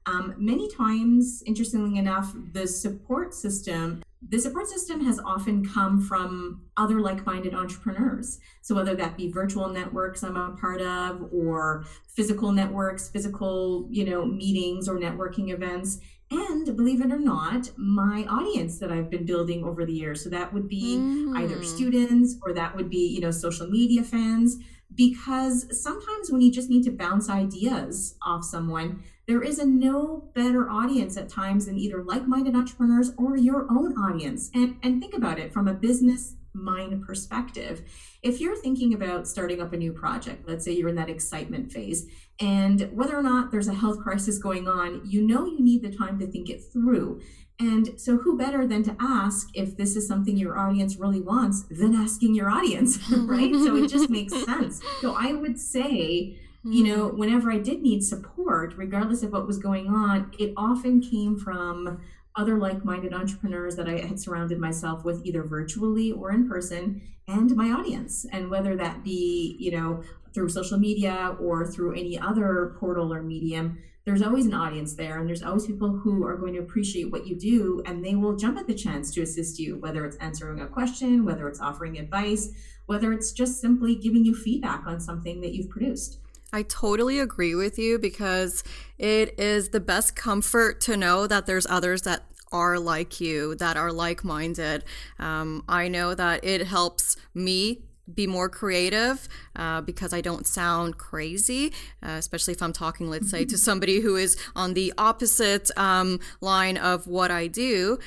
Um, 0.06 0.36
many 0.38 0.70
times, 0.72 1.44
interestingly 1.46 2.00
enough, 2.00 2.34
the 2.54 2.66
support 2.68 3.34
system 3.34 4.04
the 4.30 4.40
support 4.40 4.68
system 4.68 5.06
has 5.06 5.20
often 5.20 5.64
come 5.64 6.02
from 6.02 6.62
other 6.76 7.00
like-minded 7.00 7.54
entrepreneurs 7.54 8.40
so 8.62 8.74
whether 8.74 8.96
that 8.96 9.16
be 9.16 9.32
virtual 9.32 9.70
networks 9.70 10.24
i'm 10.24 10.36
a 10.36 10.56
part 10.60 10.82
of 10.82 11.30
or 11.32 11.86
physical 12.08 12.52
networks 12.52 13.10
physical 13.10 13.88
you 13.92 14.04
know 14.04 14.26
meetings 14.26 14.90
or 14.90 14.98
networking 14.98 15.54
events 15.54 16.00
and 16.30 16.76
believe 16.76 17.02
it 17.02 17.12
or 17.12 17.20
not, 17.20 17.72
my 17.78 18.26
audience 18.30 18.80
that 18.80 18.92
I've 18.92 19.10
been 19.10 19.26
building 19.26 19.64
over 19.64 19.86
the 19.86 19.94
years. 19.94 20.24
So 20.24 20.30
that 20.30 20.54
would 20.54 20.68
be 20.68 20.98
mm. 20.98 21.38
either 21.38 21.64
students 21.64 22.36
or 22.42 22.54
that 22.54 22.76
would 22.76 22.90
be, 22.90 23.08
you 23.08 23.22
know, 23.22 23.32
social 23.32 23.68
media 23.68 24.04
fans. 24.04 24.58
Because 24.94 25.82
sometimes 25.82 26.32
when 26.32 26.42
you 26.42 26.52
just 26.52 26.70
need 26.70 26.84
to 26.84 26.92
bounce 26.92 27.30
ideas 27.30 28.16
off 28.22 28.44
someone, 28.44 29.04
there 29.28 29.42
is 29.42 29.60
a 29.60 29.66
no 29.66 30.30
better 30.34 30.70
audience 30.70 31.18
at 31.18 31.28
times 31.28 31.66
than 31.66 31.78
either 31.78 32.04
like-minded 32.04 32.56
entrepreneurs 32.56 33.12
or 33.18 33.36
your 33.36 33.68
own 33.70 33.98
audience. 33.98 34.50
And 34.54 34.78
and 34.82 35.02
think 35.02 35.14
about 35.14 35.40
it 35.40 35.52
from 35.52 35.68
a 35.68 35.74
business 35.74 36.36
mind 36.62 37.06
perspective. 37.06 37.82
If 38.22 38.42
you're 38.42 38.56
thinking 38.56 38.94
about 38.94 39.28
starting 39.28 39.62
up 39.62 39.74
a 39.74 39.78
new 39.78 39.94
project, 39.94 40.48
let's 40.48 40.66
say 40.66 40.72
you're 40.72 40.90
in 40.90 40.96
that 40.96 41.10
excitement 41.10 41.72
phase, 41.72 42.08
and 42.40 42.90
whether 42.92 43.18
or 43.18 43.24
not 43.24 43.52
there's 43.52 43.68
a 43.68 43.74
health 43.74 44.00
crisis 44.00 44.38
going 44.38 44.68
on, 44.68 45.02
you 45.06 45.26
know 45.26 45.46
you 45.46 45.60
need 45.60 45.82
the 45.82 45.96
time 45.96 46.20
to 46.20 46.28
think 46.28 46.50
it 46.50 46.62
through. 46.72 47.22
And 47.60 48.00
so, 48.00 48.18
who 48.18 48.38
better 48.38 48.68
than 48.68 48.84
to 48.84 48.96
ask 49.00 49.50
if 49.56 49.76
this 49.78 49.96
is 49.96 50.08
something 50.08 50.38
your 50.38 50.60
audience 50.60 50.98
really 50.98 51.22
wants 51.22 51.64
than 51.72 51.96
asking 51.96 52.36
your 52.36 52.50
audience, 52.50 53.00
right? 53.12 53.52
so, 53.52 53.76
it 53.76 53.88
just 53.88 54.10
makes 54.12 54.34
sense. 54.46 54.80
So, 55.02 55.16
I 55.18 55.34
would 55.34 55.60
say, 55.60 56.38
you 56.64 56.84
know, 56.84 57.08
mm-hmm. 57.08 57.18
whenever 57.18 57.52
I 57.52 57.58
did 57.58 57.82
need 57.82 58.04
support, 58.04 58.76
regardless 58.78 59.24
of 59.24 59.32
what 59.32 59.48
was 59.48 59.58
going 59.58 59.88
on, 59.88 60.32
it 60.38 60.54
often 60.56 61.02
came 61.02 61.36
from 61.36 62.00
other 62.38 62.58
like-minded 62.58 63.14
entrepreneurs 63.14 63.76
that 63.76 63.90
I 63.90 63.98
had 63.98 64.20
surrounded 64.20 64.60
myself 64.60 65.04
with 65.04 65.26
either 65.26 65.44
virtually 65.44 66.12
or 66.12 66.32
in 66.32 66.48
person 66.48 67.02
and 67.28 67.54
my 67.56 67.72
audience. 67.72 68.26
And 68.32 68.50
whether 68.50 68.76
that 68.78 69.04
be 69.04 69.58
you 69.60 69.72
know 69.72 70.04
through 70.34 70.50
social 70.50 70.78
media 70.78 71.36
or 71.42 71.66
through 71.66 71.94
any 71.94 72.18
other 72.18 72.76
portal 72.80 73.12
or 73.12 73.24
medium 73.24 73.80
there's 74.06 74.22
always 74.22 74.46
an 74.46 74.54
audience 74.54 74.94
there 74.94 75.20
and 75.20 75.28
there's 75.28 75.44
always 75.44 75.68
people 75.68 75.90
who 75.90 76.26
are 76.26 76.38
going 76.38 76.54
to 76.54 76.60
appreciate 76.60 77.12
what 77.12 77.28
you 77.28 77.36
do 77.36 77.84
and 77.86 78.06
they 78.06 78.16
will 78.16 78.38
jump 78.38 78.58
at 78.58 78.66
the 78.66 78.74
chance 78.74 79.12
to 79.14 79.22
assist 79.22 79.60
you 79.60 79.76
whether 79.80 80.06
it's 80.06 80.16
answering 80.18 80.62
a 80.62 80.68
question 80.68 81.26
whether 81.26 81.48
it's 81.50 81.60
offering 81.60 81.98
advice 82.00 82.54
whether 82.86 83.12
it's 83.12 83.34
just 83.34 83.60
simply 83.60 83.96
giving 83.96 84.24
you 84.24 84.34
feedback 84.34 84.88
on 84.88 85.00
something 85.00 85.42
that 85.42 85.54
you've 85.54 85.70
produced 85.70 86.20
I 86.54 86.64
totally 86.64 87.20
agree 87.20 87.56
with 87.56 87.78
you 87.78 88.00
because 88.00 88.64
it 88.98 89.38
is 89.40 89.70
the 89.70 89.80
best 89.80 90.16
comfort 90.16 90.80
to 90.82 90.96
know 90.96 91.28
that 91.28 91.46
there's 91.46 91.68
others 91.68 92.04
that 92.04 92.24
are 92.52 92.80
like 92.80 93.20
you, 93.20 93.56
that 93.56 93.76
are 93.76 93.92
like 93.92 94.24
minded. 94.24 94.84
Um, 95.20 95.64
I 95.68 95.90
know 95.90 96.16
that 96.16 96.44
it 96.46 96.68
helps 96.68 97.18
me 97.34 97.82
be 98.14 98.28
more 98.28 98.50
creative 98.50 99.28
uh, 99.56 99.82
because 99.82 100.14
I 100.14 100.22
don't 100.22 100.46
sound 100.46 100.98
crazy, 100.98 101.74
uh, 102.04 102.12
especially 102.12 102.54
if 102.54 102.62
I'm 102.62 102.74
talking, 102.74 103.10
let's 103.10 103.30
say, 103.30 103.46
to 103.46 103.58
somebody 103.68 104.00
who 104.00 104.16
is 104.16 104.38
on 104.56 104.74
the 104.74 104.94
opposite 104.98 105.70
um, 105.78 106.20
line 106.42 106.78
of 106.78 107.08
what 107.08 107.32
I 107.32 107.48
do. 107.48 108.00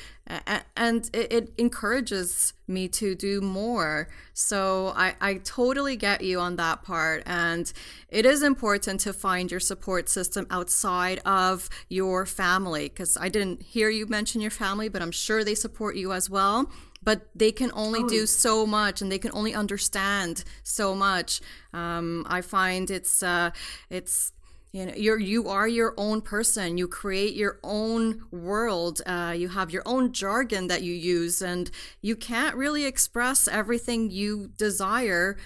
and 0.77 1.11
it, 1.13 1.33
it, 1.33 1.53
encourages 1.59 2.53
me 2.69 2.87
to 2.87 3.17
do 3.17 3.41
more. 3.41 4.09
So 4.33 4.93
I, 4.97 5.17
I 5.21 5.35
totally 5.35 5.97
get 5.97 6.23
you 6.23 6.39
on 6.39 6.55
that 6.55 6.85
part. 6.85 7.25
And 7.27 7.71
it 8.09 8.25
is 8.25 8.45
important 8.45 9.01
to 9.01 9.13
find 9.13 9.51
your 9.51 9.59
support 9.59 10.09
system 10.09 10.47
outside 10.49 11.19
of 11.27 11.69
your 11.89 12.27
family 12.27 12.89
because 12.89 13.17
I 13.21 13.29
didn't 13.29 13.63
hear 13.63 13.91
you 13.91 14.07
mention 14.07 14.41
your 14.41 14.53
family, 14.53 14.89
but 14.89 15.03
I'm 15.03 15.11
sure 15.11 15.43
they 15.43 15.57
support 15.57 15.97
you 15.97 16.13
as 16.13 16.31
well 16.31 16.71
but 17.03 17.29
they 17.35 17.53
can 17.53 17.71
only 17.75 18.03
do 18.05 18.27
so 18.27 18.67
much 18.67 19.01
and 19.01 19.11
they 19.11 19.19
can 19.19 19.31
only 19.33 19.55
understand 19.55 20.45
so 20.63 20.95
much. 20.95 21.41
Um, 21.73 22.27
i 22.29 22.41
find 22.41 22.91
it's 22.91 23.23
uh, 23.23 23.51
it's 23.89 24.33
you 24.73 24.87
know 24.87 24.93
you're 24.95 25.19
you 25.19 25.49
are 25.49 25.67
your 25.69 25.95
own 25.97 26.21
person. 26.21 26.79
You 26.79 26.89
create 26.89 27.35
your 27.35 27.59
own 27.63 28.23
world. 28.31 29.01
Uh, 29.07 29.35
you 29.37 29.49
have 29.49 29.71
your 29.71 29.83
own 29.87 30.13
jargon 30.13 30.69
that 30.69 30.83
you 30.83 30.93
use 30.93 31.43
and 31.43 31.71
you 32.03 32.17
can't 32.17 32.55
really 32.57 32.85
express 32.85 33.49
everything 33.49 34.11
you 34.11 34.51
desire. 34.57 35.37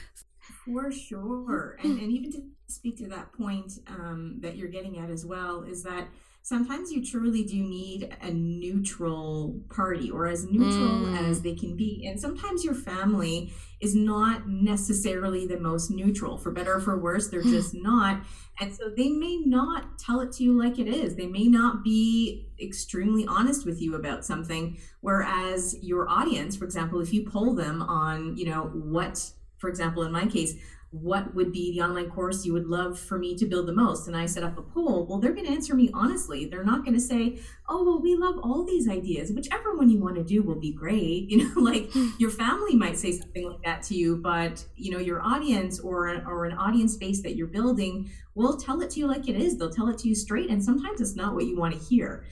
For 0.64 0.90
sure. 0.90 1.78
And, 1.82 2.00
and 2.00 2.10
even 2.10 2.32
to 2.32 2.42
speak 2.74 2.98
to 2.98 3.08
that 3.08 3.32
point 3.32 3.72
um, 3.86 4.36
that 4.40 4.56
you're 4.56 4.68
getting 4.68 4.98
at 4.98 5.10
as 5.10 5.24
well 5.24 5.62
is 5.62 5.82
that 5.84 6.08
sometimes 6.44 6.92
you 6.92 7.02
truly 7.02 7.42
do 7.42 7.56
need 7.56 8.14
a 8.20 8.30
neutral 8.30 9.58
party 9.70 10.10
or 10.10 10.26
as 10.26 10.44
neutral 10.44 11.06
mm. 11.06 11.30
as 11.30 11.40
they 11.40 11.54
can 11.54 11.74
be. 11.74 12.06
And 12.06 12.20
sometimes 12.20 12.62
your 12.62 12.74
family 12.74 13.50
is 13.80 13.94
not 13.94 14.46
necessarily 14.46 15.46
the 15.46 15.58
most 15.58 15.90
neutral. 15.90 16.36
For 16.36 16.50
better 16.50 16.74
or 16.74 16.80
for 16.80 16.98
worse, 16.98 17.28
they're 17.28 17.42
just 17.42 17.74
not. 17.74 18.20
And 18.60 18.74
so 18.74 18.90
they 18.94 19.08
may 19.08 19.38
not 19.38 19.98
tell 19.98 20.20
it 20.20 20.32
to 20.32 20.44
you 20.44 20.56
like 20.56 20.78
it 20.78 20.86
is. 20.86 21.16
They 21.16 21.26
may 21.26 21.44
not 21.44 21.82
be 21.82 22.50
extremely 22.60 23.26
honest 23.26 23.64
with 23.64 23.80
you 23.80 23.94
about 23.94 24.24
something. 24.24 24.76
Whereas 25.00 25.74
your 25.82 26.08
audience, 26.10 26.56
for 26.56 26.66
example, 26.66 27.00
if 27.00 27.12
you 27.12 27.28
poll 27.28 27.54
them 27.54 27.80
on, 27.80 28.36
you 28.36 28.50
know, 28.50 28.64
what, 28.74 29.30
for 29.56 29.70
example, 29.70 30.02
in 30.02 30.12
my 30.12 30.26
case, 30.26 30.54
what 31.00 31.34
would 31.34 31.52
be 31.52 31.72
the 31.72 31.82
online 31.82 32.08
course 32.08 32.44
you 32.44 32.52
would 32.52 32.66
love 32.66 32.98
for 32.98 33.18
me 33.18 33.36
to 33.36 33.46
build 33.46 33.66
the 33.66 33.72
most? 33.72 34.06
And 34.06 34.16
i 34.16 34.26
set 34.26 34.44
up 34.44 34.56
a 34.56 34.62
poll. 34.62 35.06
Well 35.06 35.18
they're 35.18 35.32
going 35.32 35.46
to 35.46 35.52
answer 35.52 35.74
me 35.74 35.90
honestly. 35.92 36.46
They're 36.46 36.64
not 36.64 36.84
going 36.84 36.94
to 36.94 37.00
say 37.00 37.40
oh 37.68 37.84
well 37.84 38.00
we 38.00 38.14
love 38.14 38.38
all 38.42 38.64
these 38.64 38.88
ideas. 38.88 39.32
Whichever 39.32 39.76
one 39.76 39.90
you 39.90 39.98
want 39.98 40.16
to 40.16 40.24
do 40.24 40.42
will 40.42 40.60
be 40.60 40.72
great. 40.72 41.28
You 41.34 41.48
know 41.48 41.60
like 41.60 41.90
hmm. 41.90 42.10
your 42.18 42.30
family 42.30 42.76
might 42.76 42.96
say 42.96 43.10
something 43.10 43.48
like 43.48 43.62
that 43.64 43.82
to 43.84 43.96
you 43.96 44.18
but 44.18 44.64
you 44.76 44.92
know 44.92 44.98
your 44.98 45.20
audience 45.20 45.80
or 45.80 46.08
an, 46.08 46.24
or 46.26 46.44
an 46.44 46.56
audience 46.56 46.96
base 46.96 47.22
that 47.22 47.34
you're 47.34 47.48
building 47.48 48.10
will 48.36 48.56
tell 48.56 48.80
it 48.82 48.90
to 48.90 49.00
you 49.00 49.06
like 49.08 49.28
it 49.28 49.36
is. 49.36 49.58
They'll 49.58 49.70
tell 49.70 49.88
it 49.88 49.98
to 49.98 50.08
you 50.08 50.14
straight 50.14 50.50
and 50.50 50.62
sometimes 50.62 51.00
it's 51.00 51.16
not 51.16 51.34
what 51.34 51.46
you 51.46 51.56
want 51.56 51.74
to 51.74 51.80
hear 51.80 52.24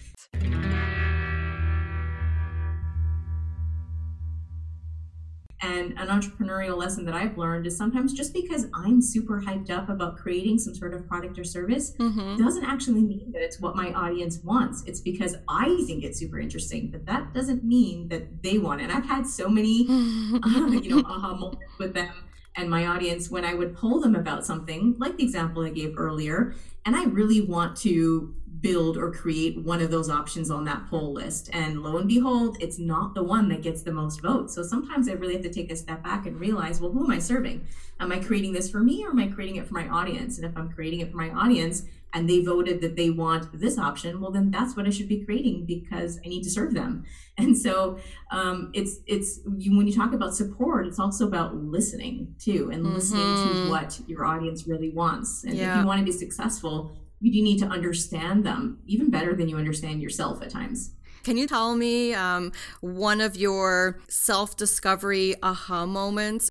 And 5.62 5.92
an 5.96 6.08
entrepreneurial 6.08 6.76
lesson 6.76 7.04
that 7.04 7.14
I've 7.14 7.38
learned 7.38 7.66
is 7.66 7.76
sometimes 7.76 8.12
just 8.12 8.34
because 8.34 8.66
I'm 8.74 9.00
super 9.00 9.40
hyped 9.40 9.70
up 9.70 9.88
about 9.88 10.18
creating 10.18 10.58
some 10.58 10.74
sort 10.74 10.92
of 10.92 11.06
product 11.06 11.38
or 11.38 11.44
service 11.44 11.92
mm-hmm. 11.92 12.36
doesn't 12.36 12.64
actually 12.64 13.02
mean 13.02 13.30
that 13.32 13.42
it's 13.42 13.60
what 13.60 13.76
my 13.76 13.92
audience 13.92 14.38
wants. 14.42 14.82
It's 14.86 15.00
because 15.00 15.36
I 15.48 15.84
think 15.86 16.02
it's 16.02 16.18
super 16.18 16.40
interesting, 16.40 16.90
but 16.90 17.06
that 17.06 17.32
doesn't 17.32 17.62
mean 17.62 18.08
that 18.08 18.42
they 18.42 18.58
want 18.58 18.80
it. 18.80 18.84
And 18.84 18.92
I've 18.92 19.06
had 19.06 19.24
so 19.24 19.48
many, 19.48 19.86
uh, 19.88 20.66
you 20.82 20.96
know, 20.96 21.02
aha 21.06 21.34
moments 21.36 21.78
with 21.78 21.94
them 21.94 22.12
and 22.56 22.68
my 22.68 22.86
audience 22.86 23.30
when 23.30 23.44
I 23.44 23.54
would 23.54 23.76
poll 23.76 24.00
them 24.00 24.14
about 24.14 24.44
something, 24.44 24.96
like 24.98 25.16
the 25.16 25.24
example 25.24 25.64
I 25.64 25.70
gave 25.70 25.94
earlier, 25.96 26.54
and 26.84 26.96
I 26.96 27.04
really 27.04 27.40
want 27.40 27.76
to 27.78 28.34
build 28.62 28.96
or 28.96 29.10
create 29.10 29.58
one 29.64 29.82
of 29.82 29.90
those 29.90 30.08
options 30.08 30.50
on 30.50 30.64
that 30.64 30.86
poll 30.88 31.12
list. 31.12 31.50
And 31.52 31.82
lo 31.82 31.98
and 31.98 32.08
behold, 32.08 32.56
it's 32.60 32.78
not 32.78 33.14
the 33.14 33.22
one 33.22 33.48
that 33.48 33.60
gets 33.60 33.82
the 33.82 33.92
most 33.92 34.22
votes. 34.22 34.54
So 34.54 34.62
sometimes 34.62 35.08
I 35.08 35.12
really 35.12 35.34
have 35.34 35.42
to 35.42 35.52
take 35.52 35.70
a 35.70 35.76
step 35.76 36.02
back 36.02 36.26
and 36.26 36.40
realize, 36.40 36.80
well, 36.80 36.92
who 36.92 37.04
am 37.04 37.10
I 37.10 37.18
serving? 37.18 37.66
Am 38.00 38.12
I 38.12 38.20
creating 38.20 38.52
this 38.52 38.70
for 38.70 38.80
me 38.80 39.04
or 39.04 39.10
am 39.10 39.18
I 39.18 39.26
creating 39.26 39.56
it 39.56 39.66
for 39.66 39.74
my 39.74 39.88
audience? 39.88 40.38
And 40.38 40.46
if 40.46 40.56
I'm 40.56 40.70
creating 40.70 41.00
it 41.00 41.10
for 41.10 41.16
my 41.16 41.30
audience 41.30 41.84
and 42.14 42.28
they 42.28 42.44
voted 42.44 42.80
that 42.82 42.94
they 42.94 43.10
want 43.10 43.58
this 43.58 43.78
option, 43.78 44.20
well, 44.20 44.30
then 44.30 44.50
that's 44.50 44.76
what 44.76 44.86
I 44.86 44.90
should 44.90 45.08
be 45.08 45.24
creating 45.24 45.64
because 45.66 46.20
I 46.24 46.28
need 46.28 46.42
to 46.44 46.50
serve 46.50 46.72
them. 46.72 47.04
And 47.38 47.56
so 47.56 47.98
um, 48.30 48.70
it's 48.74 48.98
it's 49.06 49.40
you, 49.56 49.74
when 49.74 49.86
you 49.86 49.94
talk 49.94 50.12
about 50.12 50.34
support, 50.34 50.86
it's 50.86 50.98
also 50.98 51.26
about 51.26 51.56
listening 51.56 52.34
too 52.38 52.68
and 52.70 52.84
mm-hmm. 52.84 52.94
listening 52.94 53.22
to 53.22 53.54
mm-hmm. 53.54 53.70
what 53.70 53.98
your 54.06 54.26
audience 54.26 54.66
really 54.66 54.90
wants. 54.90 55.42
And 55.42 55.54
yeah. 55.54 55.72
if 55.72 55.80
you 55.80 55.86
want 55.86 56.00
to 56.00 56.04
be 56.04 56.12
successful, 56.12 56.92
you 57.30 57.42
need 57.42 57.58
to 57.58 57.66
understand 57.66 58.44
them 58.44 58.80
even 58.86 59.10
better 59.10 59.34
than 59.34 59.48
you 59.48 59.56
understand 59.56 60.02
yourself 60.02 60.42
at 60.42 60.50
times. 60.50 60.94
Can 61.22 61.36
you 61.36 61.46
tell 61.46 61.76
me 61.76 62.14
um, 62.14 62.52
one 62.80 63.20
of 63.20 63.36
your 63.36 64.00
self 64.08 64.56
discovery 64.56 65.36
aha 65.42 65.86
moments? 65.86 66.50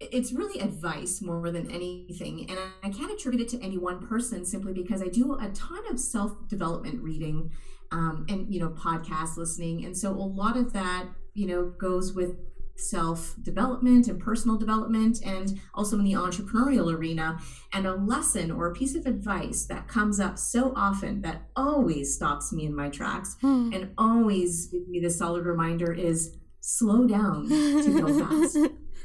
It's 0.00 0.32
really 0.32 0.60
advice 0.60 1.20
more 1.20 1.50
than 1.50 1.70
anything. 1.70 2.48
And 2.48 2.58
I 2.82 2.88
can't 2.88 3.12
attribute 3.12 3.42
it 3.42 3.48
to 3.50 3.62
any 3.62 3.76
one 3.76 4.06
person 4.06 4.46
simply 4.46 4.72
because 4.72 5.02
I 5.02 5.08
do 5.08 5.34
a 5.34 5.50
ton 5.50 5.82
of 5.90 6.00
self 6.00 6.48
development 6.48 7.02
reading 7.02 7.50
um, 7.92 8.24
and, 8.30 8.52
you 8.52 8.60
know, 8.60 8.70
podcast 8.70 9.36
listening. 9.36 9.84
And 9.84 9.96
so 9.96 10.10
a 10.10 10.12
lot 10.12 10.56
of 10.56 10.72
that, 10.72 11.06
you 11.34 11.46
know, 11.46 11.66
goes 11.78 12.14
with 12.14 12.36
self 12.80 13.34
development 13.42 14.08
and 14.08 14.20
personal 14.20 14.56
development, 14.56 15.18
and 15.24 15.60
also 15.74 15.98
in 15.98 16.04
the 16.04 16.12
entrepreneurial 16.12 16.92
arena. 16.92 17.38
And 17.72 17.86
a 17.86 17.94
lesson 17.94 18.50
or 18.50 18.70
a 18.70 18.74
piece 18.74 18.94
of 18.96 19.06
advice 19.06 19.66
that 19.66 19.88
comes 19.88 20.18
up 20.18 20.38
so 20.38 20.72
often 20.74 21.22
that 21.22 21.42
always 21.54 22.14
stops 22.14 22.52
me 22.52 22.66
in 22.66 22.74
my 22.74 22.88
tracks 22.88 23.36
hmm. 23.40 23.70
and 23.72 23.92
always 23.96 24.66
gives 24.66 24.88
me 24.88 25.00
the 25.00 25.10
solid 25.10 25.44
reminder 25.44 25.92
is 25.92 26.36
slow 26.60 27.06
down 27.06 27.48
to 27.48 28.00
go 28.00 28.18
fast. 28.26 28.58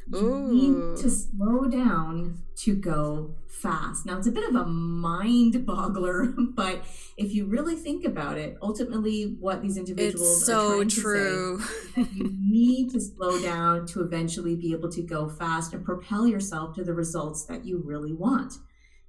You 0.07 0.47
need 0.51 0.97
to 0.97 1.09
slow 1.09 1.65
down 1.65 2.39
to 2.57 2.75
go 2.75 3.35
fast. 3.47 4.05
Now, 4.05 4.17
it's 4.17 4.27
a 4.27 4.31
bit 4.31 4.47
of 4.47 4.55
a 4.55 4.65
mind 4.65 5.55
boggler, 5.65 6.33
but 6.55 6.83
if 7.17 7.33
you 7.33 7.45
really 7.45 7.75
think 7.75 8.05
about 8.05 8.37
it, 8.37 8.57
ultimately 8.61 9.35
what 9.39 9.61
these 9.61 9.77
individuals 9.77 10.37
it's 10.37 10.45
so 10.45 10.81
are 10.81 10.85
trying 10.85 10.89
true. 10.89 11.57
to 11.59 11.63
say 12.03 12.07
you 12.13 12.31
need 12.39 12.91
to 12.91 13.01
slow 13.01 13.41
down 13.41 13.87
to 13.87 14.01
eventually 14.01 14.55
be 14.55 14.73
able 14.73 14.91
to 14.91 15.01
go 15.01 15.27
fast 15.27 15.73
and 15.73 15.83
propel 15.83 16.27
yourself 16.27 16.75
to 16.75 16.83
the 16.83 16.93
results 16.93 17.45
that 17.45 17.65
you 17.65 17.81
really 17.83 18.13
want. 18.13 18.53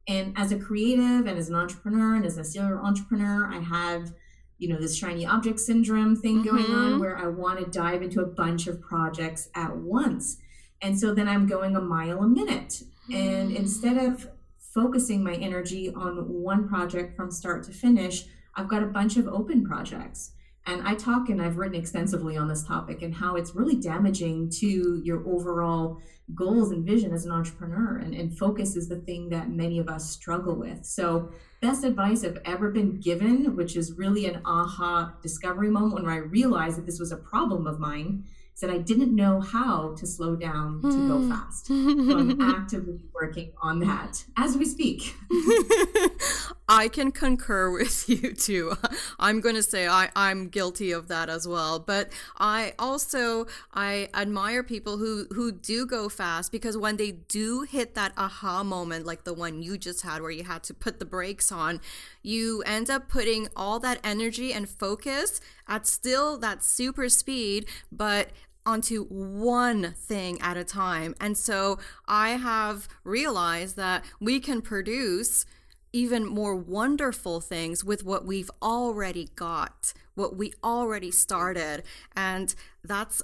And 0.09 0.33
as 0.37 0.53
a 0.53 0.59
creative 0.59 1.27
and 1.27 1.37
as 1.37 1.49
an 1.49 1.57
entrepreneur 1.57 2.15
and 2.15 2.25
as 2.25 2.39
a 2.39 2.45
serial 2.45 2.79
entrepreneur, 2.79 3.53
I 3.53 3.61
have 3.61 4.13
you 4.59 4.69
know 4.69 4.81
this 4.81 4.97
shiny 4.97 5.27
object 5.27 5.61
syndrome 5.61 6.17
thing 6.17 6.43
mm-hmm. 6.43 6.57
going 6.57 6.65
on 6.65 6.91
mm-hmm. 6.93 7.01
where 7.01 7.19
I 7.19 7.27
want 7.27 7.59
to 7.59 7.67
dive 7.67 8.03
into 8.03 8.21
a 8.21 8.27
bunch 8.27 8.67
of 8.67 8.81
projects 8.81 9.49
at 9.55 9.77
once. 9.77 10.39
And 10.83 10.99
so 10.99 11.15
then 11.15 11.29
I'm 11.29 11.47
going 11.47 11.77
a 11.77 11.81
mile 11.81 12.23
a 12.23 12.29
minute. 12.29 12.83
And 13.13 13.51
mm. 13.51 13.57
instead 13.57 13.97
of 13.97 14.29
focusing 14.59 15.25
my 15.25 15.35
energy 15.35 15.93
on 15.95 16.17
one 16.29 16.69
project 16.69 17.17
from 17.17 17.31
start 17.31 17.63
to 17.65 17.73
finish, 17.73 18.25
I've 18.55 18.69
got 18.69 18.83
a 18.83 18.87
bunch 18.87 19.17
of 19.17 19.27
open 19.29 19.65
projects. 19.65 20.33
And 20.69 20.87
I 20.87 20.95
talk 20.95 21.29
and 21.29 21.41
I've 21.41 21.59
written 21.59 21.79
extensively 21.79 22.37
on 22.37 22.49
this 22.49 22.65
topic 22.65 23.03
and 23.03 23.15
how 23.15 23.37
it's 23.37 23.55
really 23.55 23.77
damaging 23.77 24.51
to 24.59 25.01
your 25.05 25.27
overall 25.27 25.99
goals 26.35 26.73
and 26.73 26.85
vision 26.85 27.13
as 27.13 27.25
an 27.25 27.31
entrepreneur. 27.31 27.99
And, 27.99 28.13
and 28.13 28.37
focus 28.37 28.75
is 28.75 28.89
the 28.89 28.97
thing 28.97 29.29
that 29.29 29.49
many 29.49 29.79
of 29.79 29.89
us 29.89 30.11
struggle 30.11 30.57
with. 30.57 30.85
So, 30.85 31.31
best 31.63 31.85
advice 31.85 32.25
I've 32.25 32.41
ever 32.45 32.71
been 32.71 33.01
given, 33.01 33.57
which 33.57 33.77
is 33.77 33.97
really 33.97 34.27
an 34.27 34.43
aha 34.45 35.15
discovery 35.23 35.71
moment 35.71 35.95
when 35.95 36.13
I 36.13 36.17
realized 36.19 36.79
that 36.79 36.87
this 36.87 36.99
was 36.99 37.13
a 37.13 37.17
problem 37.17 37.67
of 37.67 37.79
mine 37.79 38.25
that 38.61 38.71
I 38.71 38.79
didn't 38.79 39.15
know 39.15 39.41
how 39.41 39.95
to 39.99 40.07
slow 40.07 40.35
down 40.35 40.81
to 40.83 41.09
go 41.09 41.19
hmm. 41.19 41.31
fast. 41.31 41.67
So 41.67 41.75
I'm 41.75 42.41
actively 42.57 42.99
working 43.13 43.53
on 43.61 43.81
that 43.81 44.25
as 44.37 44.57
we 44.57 44.65
speak. 44.65 45.15
I 46.69 46.89
can 46.89 47.13
concur 47.13 47.71
with 47.71 48.09
you 48.09 48.33
too. 48.33 48.77
I'm 49.19 49.41
going 49.41 49.55
to 49.55 49.63
say 49.63 49.87
I, 49.87 50.11
I'm 50.17 50.49
guilty 50.49 50.91
of 50.91 51.09
that 51.09 51.29
as 51.29 51.47
well. 51.47 51.79
But 51.79 52.11
I 52.39 52.73
also 52.79 53.47
I 53.75 54.09
admire 54.15 54.63
people 54.63 54.97
who 54.97 55.27
who 55.33 55.53
do 55.53 55.87
go 55.87 56.09
fast 56.09 56.51
because 56.51 56.77
when 56.77 56.97
they 56.97 57.13
do 57.13 57.63
hit 57.63 57.95
that 57.95 58.13
aha 58.17 58.65
moment 58.65 59.07
like 59.07 59.25
the 59.25 59.35
one 59.35 59.63
you 59.63 59.79
just 59.79 60.03
had 60.03 60.23
where 60.23 60.31
you 60.31 60.45
had 60.45 60.63
to 60.65 60.75
put 60.75 60.99
the 60.99 61.05
brakes 61.05 61.53
on, 61.53 61.81
you 62.23 62.63
end 62.63 62.91
up 62.91 63.09
putting 63.09 63.49
all 63.55 63.79
that 63.81 64.01
energy 64.03 64.53
and 64.53 64.69
focus 64.69 65.41
at 65.69 65.87
still 65.87 66.39
that 66.39 66.65
super 66.65 67.09
speed, 67.09 67.67
but 67.91 68.31
onto 68.65 69.05
one 69.05 69.95
thing 69.97 70.41
at 70.41 70.57
a 70.57 70.65
time. 70.65 71.15
And 71.21 71.39
so 71.39 71.79
I 72.09 72.31
have 72.31 72.89
realized 73.05 73.77
that 73.77 74.05
we 74.21 74.41
can 74.41 74.61
produce 74.61 75.47
even 75.93 76.27
more 76.27 76.55
wonderful 76.55 77.41
things 77.41 77.85
with 77.85 78.05
what 78.05 78.27
we've 78.27 78.51
already 78.61 79.29
got, 79.37 79.95
what 80.15 80.37
we 80.37 80.53
already 80.63 81.11
started. 81.11 81.85
And 82.15 82.55
that's 82.85 83.23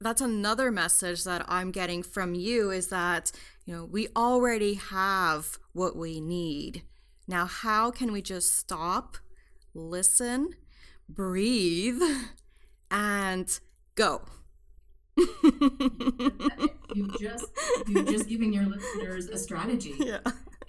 that's 0.00 0.20
another 0.20 0.70
message 0.70 1.24
that 1.24 1.44
I'm 1.48 1.70
getting 1.70 2.02
from 2.02 2.34
you 2.34 2.70
is 2.70 2.88
that, 2.88 3.32
you 3.64 3.74
know, 3.74 3.84
we 3.84 4.08
already 4.14 4.74
have 4.74 5.58
what 5.72 5.96
we 5.96 6.20
need. 6.20 6.82
Now, 7.26 7.46
how 7.46 7.90
can 7.90 8.12
we 8.12 8.20
just 8.20 8.54
stop, 8.54 9.16
listen, 9.72 10.50
breathe, 11.08 12.02
and 12.90 13.58
go? 13.94 14.22
you've 16.94 17.20
just 17.20 17.46
you've 17.86 18.08
just 18.08 18.28
given 18.28 18.52
your 18.52 18.66
listeners 18.66 19.28
a 19.28 19.38
strategy. 19.38 19.94
Yeah. 19.98 20.18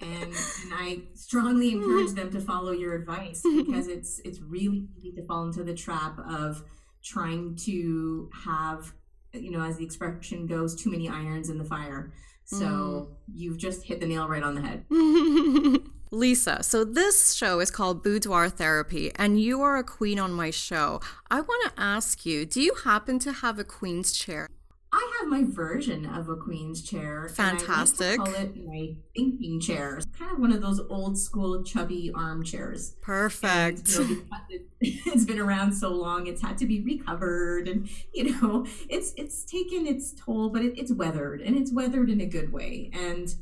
And, 0.00 0.24
and 0.24 0.72
I 0.72 1.02
strongly 1.14 1.72
encourage 1.72 2.12
them 2.12 2.30
to 2.32 2.40
follow 2.40 2.72
your 2.72 2.94
advice 2.94 3.42
because 3.56 3.88
it's 3.88 4.20
it's 4.24 4.40
really 4.40 4.88
easy 4.96 5.12
to 5.12 5.26
fall 5.26 5.44
into 5.44 5.64
the 5.64 5.74
trap 5.74 6.18
of 6.18 6.62
trying 7.02 7.56
to 7.64 8.30
have 8.44 8.92
you 9.32 9.50
know 9.50 9.62
as 9.62 9.78
the 9.78 9.84
expression 9.84 10.46
goes 10.46 10.74
too 10.80 10.90
many 10.90 11.08
irons 11.08 11.48
in 11.48 11.58
the 11.58 11.64
fire. 11.64 12.12
So 12.44 12.66
mm. 12.66 13.08
you've 13.34 13.58
just 13.58 13.84
hit 13.84 14.00
the 14.00 14.06
nail 14.06 14.28
right 14.28 14.42
on 14.42 14.54
the 14.54 14.62
head. 14.62 14.84
Lisa, 16.10 16.62
so 16.62 16.84
this 16.84 17.34
show 17.34 17.58
is 17.58 17.70
called 17.70 18.02
Boudoir 18.02 18.48
Therapy, 18.48 19.10
and 19.16 19.40
you 19.40 19.60
are 19.62 19.76
a 19.76 19.84
queen 19.84 20.18
on 20.18 20.32
my 20.32 20.50
show. 20.50 21.00
I 21.30 21.40
want 21.40 21.74
to 21.74 21.80
ask 21.80 22.24
you 22.24 22.46
do 22.46 22.60
you 22.60 22.74
happen 22.84 23.18
to 23.20 23.32
have 23.32 23.58
a 23.58 23.64
queen's 23.64 24.12
chair? 24.12 24.48
I 24.92 25.18
have 25.18 25.28
my 25.28 25.42
version 25.44 26.06
of 26.06 26.28
a 26.28 26.36
queen's 26.36 26.80
chair. 26.80 27.28
Fantastic. 27.34 28.20
I 28.20 28.22
like 28.22 28.34
call 28.34 28.42
it 28.44 28.66
my 28.66 28.94
thinking 29.14 29.60
chair. 29.60 29.96
It's 29.96 30.06
kind 30.16 30.30
of 30.30 30.38
one 30.38 30.52
of 30.52 30.62
those 30.62 30.80
old 30.88 31.18
school 31.18 31.64
chubby 31.64 32.12
armchairs. 32.14 32.94
Perfect. 33.02 33.94
And, 33.96 34.08
you 34.08 34.16
know, 34.30 34.58
it's 34.80 35.24
been 35.24 35.40
around 35.40 35.72
so 35.72 35.90
long, 35.90 36.28
it's 36.28 36.40
had 36.40 36.56
to 36.58 36.66
be 36.66 36.80
recovered, 36.80 37.66
and 37.66 37.88
you 38.14 38.30
know, 38.30 38.64
it's 38.88 39.12
it's 39.16 39.44
taken 39.44 39.86
its 39.86 40.12
toll, 40.12 40.50
but 40.50 40.62
it, 40.62 40.78
it's 40.78 40.92
weathered, 40.92 41.40
and 41.40 41.56
it's 41.56 41.72
weathered 41.72 42.08
in 42.08 42.20
a 42.20 42.26
good 42.26 42.52
way. 42.52 42.90
And 42.92 43.34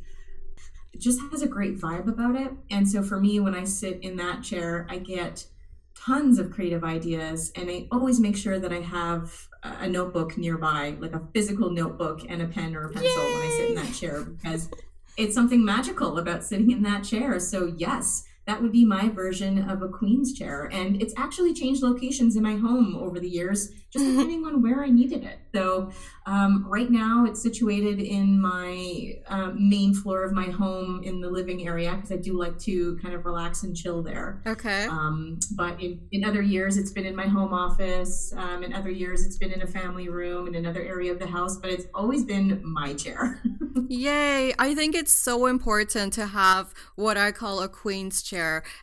just 0.98 1.20
has 1.30 1.42
a 1.42 1.48
great 1.48 1.78
vibe 1.78 2.08
about 2.08 2.36
it. 2.36 2.52
And 2.70 2.88
so 2.88 3.02
for 3.02 3.20
me, 3.20 3.40
when 3.40 3.54
I 3.54 3.64
sit 3.64 4.00
in 4.02 4.16
that 4.16 4.42
chair, 4.42 4.86
I 4.88 4.98
get 4.98 5.46
tons 5.94 6.38
of 6.38 6.50
creative 6.50 6.84
ideas 6.84 7.52
and 7.56 7.70
I 7.70 7.86
always 7.90 8.20
make 8.20 8.36
sure 8.36 8.58
that 8.58 8.72
I 8.72 8.80
have 8.80 9.48
a 9.62 9.88
notebook 9.88 10.36
nearby, 10.36 10.96
like 11.00 11.14
a 11.14 11.22
physical 11.32 11.70
notebook 11.70 12.22
and 12.28 12.42
a 12.42 12.46
pen 12.46 12.76
or 12.76 12.86
a 12.86 12.90
pencil 12.90 13.10
Yay! 13.10 13.32
when 13.32 13.42
I 13.42 13.50
sit 13.50 13.68
in 13.70 13.74
that 13.76 13.94
chair 13.94 14.22
because 14.22 14.68
it's 15.16 15.34
something 15.34 15.64
magical 15.64 16.18
about 16.18 16.44
sitting 16.44 16.70
in 16.70 16.82
that 16.82 17.04
chair. 17.04 17.38
So 17.38 17.72
yes, 17.76 18.24
that 18.46 18.60
would 18.60 18.72
be 18.72 18.84
my 18.84 19.08
version 19.08 19.68
of 19.70 19.82
a 19.82 19.88
queen's 19.88 20.34
chair. 20.34 20.68
And 20.72 21.00
it's 21.00 21.14
actually 21.16 21.54
changed 21.54 21.82
locations 21.82 22.36
in 22.36 22.42
my 22.42 22.56
home 22.56 22.94
over 22.96 23.18
the 23.18 23.28
years, 23.28 23.70
just 23.90 24.04
depending 24.04 24.44
on 24.44 24.62
where 24.62 24.84
I 24.84 24.90
needed 24.90 25.24
it. 25.24 25.38
So 25.54 25.90
um, 26.26 26.66
right 26.68 26.90
now 26.90 27.24
it's 27.26 27.40
situated 27.40 28.00
in 28.00 28.40
my 28.40 29.14
um, 29.28 29.68
main 29.68 29.94
floor 29.94 30.24
of 30.24 30.32
my 30.32 30.46
home 30.46 31.02
in 31.04 31.20
the 31.20 31.30
living 31.30 31.66
area 31.66 31.94
because 31.94 32.12
I 32.12 32.16
do 32.16 32.38
like 32.38 32.58
to 32.60 32.98
kind 32.98 33.14
of 33.14 33.24
relax 33.24 33.62
and 33.62 33.74
chill 33.74 34.02
there. 34.02 34.42
Okay. 34.46 34.84
Um, 34.90 35.38
but 35.56 35.80
in, 35.80 36.00
in 36.12 36.24
other 36.24 36.42
years, 36.42 36.76
it's 36.76 36.90
been 36.90 37.06
in 37.06 37.16
my 37.16 37.26
home 37.26 37.54
office. 37.54 38.34
Um, 38.36 38.62
in 38.62 38.74
other 38.74 38.90
years, 38.90 39.24
it's 39.24 39.38
been 39.38 39.52
in 39.52 39.62
a 39.62 39.66
family 39.66 40.08
room 40.10 40.48
in 40.48 40.54
another 40.54 40.82
area 40.82 41.12
of 41.12 41.18
the 41.18 41.26
house, 41.26 41.56
but 41.56 41.70
it's 41.70 41.86
always 41.94 42.24
been 42.24 42.60
my 42.62 42.92
chair. 42.92 43.40
Yay. 43.88 44.52
I 44.58 44.74
think 44.74 44.94
it's 44.94 45.12
so 45.12 45.46
important 45.46 46.12
to 46.14 46.26
have 46.26 46.74
what 46.96 47.16
I 47.16 47.32
call 47.32 47.62
a 47.62 47.68
queen's 47.68 48.22
chair 48.22 48.33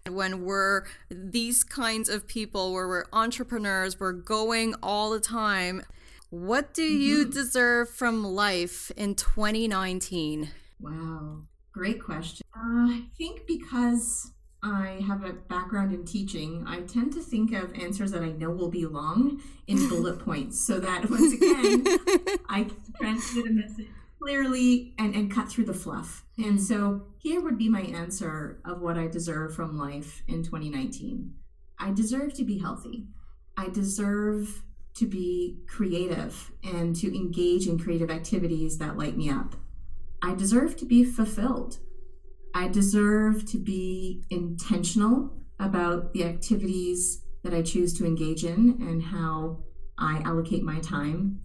when 0.09 0.43
we're 0.43 0.85
these 1.09 1.63
kinds 1.63 2.09
of 2.09 2.27
people 2.27 2.73
where 2.73 2.87
we're 2.87 3.05
entrepreneurs, 3.13 3.99
we're 3.99 4.11
going 4.13 4.75
all 4.81 5.09
the 5.09 5.19
time 5.19 5.83
what 6.31 6.73
do 6.73 6.83
you 6.83 7.23
mm-hmm. 7.23 7.31
deserve 7.31 7.89
from 7.89 8.23
life 8.23 8.89
in 8.95 9.15
2019? 9.15 10.49
Wow, 10.79 11.41
great 11.73 12.01
question. 12.01 12.47
Uh, 12.55 12.87
I 12.87 13.03
think 13.17 13.45
because 13.45 14.31
I 14.63 15.03
have 15.05 15.25
a 15.25 15.33
background 15.33 15.93
in 15.93 16.05
teaching, 16.05 16.63
I 16.65 16.83
tend 16.83 17.11
to 17.13 17.21
think 17.21 17.51
of 17.51 17.73
answers 17.73 18.11
that 18.11 18.23
I 18.23 18.31
know 18.31 18.49
will 18.49 18.69
be 18.69 18.85
long 18.85 19.41
in 19.67 19.89
bullet 19.89 20.19
points 20.25 20.65
so 20.65 20.79
that 20.79 21.09
once 21.09 21.33
again, 21.33 21.83
I 22.49 22.63
can 22.63 22.93
transmit 22.97 23.47
a 23.47 23.49
message 23.49 23.87
clearly 24.21 24.93
and, 24.97 25.15
and 25.15 25.31
cut 25.31 25.49
through 25.49 25.65
the 25.65 25.73
fluff. 25.73 26.25
And 26.37 26.57
mm. 26.57 26.59
so 26.59 27.07
here 27.17 27.41
would 27.41 27.57
be 27.57 27.69
my 27.69 27.81
answer 27.81 28.61
of 28.65 28.81
what 28.81 28.97
I 28.97 29.07
deserve 29.07 29.55
from 29.55 29.77
life 29.77 30.23
in 30.27 30.43
2019. 30.43 31.33
I 31.79 31.91
deserve 31.91 32.33
to 32.35 32.43
be 32.43 32.59
healthy. 32.59 33.07
I 33.57 33.69
deserve 33.69 34.63
to 34.95 35.07
be 35.07 35.59
creative 35.67 36.51
and 36.63 36.95
to 36.97 37.15
engage 37.15 37.67
in 37.67 37.79
creative 37.79 38.11
activities 38.11 38.77
that 38.77 38.97
light 38.97 39.17
me 39.17 39.29
up. 39.29 39.55
I 40.21 40.35
deserve 40.35 40.75
to 40.77 40.85
be 40.85 41.03
fulfilled. 41.03 41.79
I 42.53 42.67
deserve 42.67 43.45
to 43.51 43.57
be 43.57 44.23
intentional 44.29 45.33
about 45.59 46.13
the 46.13 46.25
activities 46.25 47.23
that 47.43 47.53
I 47.53 47.61
choose 47.61 47.93
to 47.97 48.05
engage 48.05 48.43
in 48.43 48.77
and 48.81 49.01
how 49.01 49.63
I 49.97 50.21
allocate 50.23 50.63
my 50.63 50.79
time. 50.79 51.41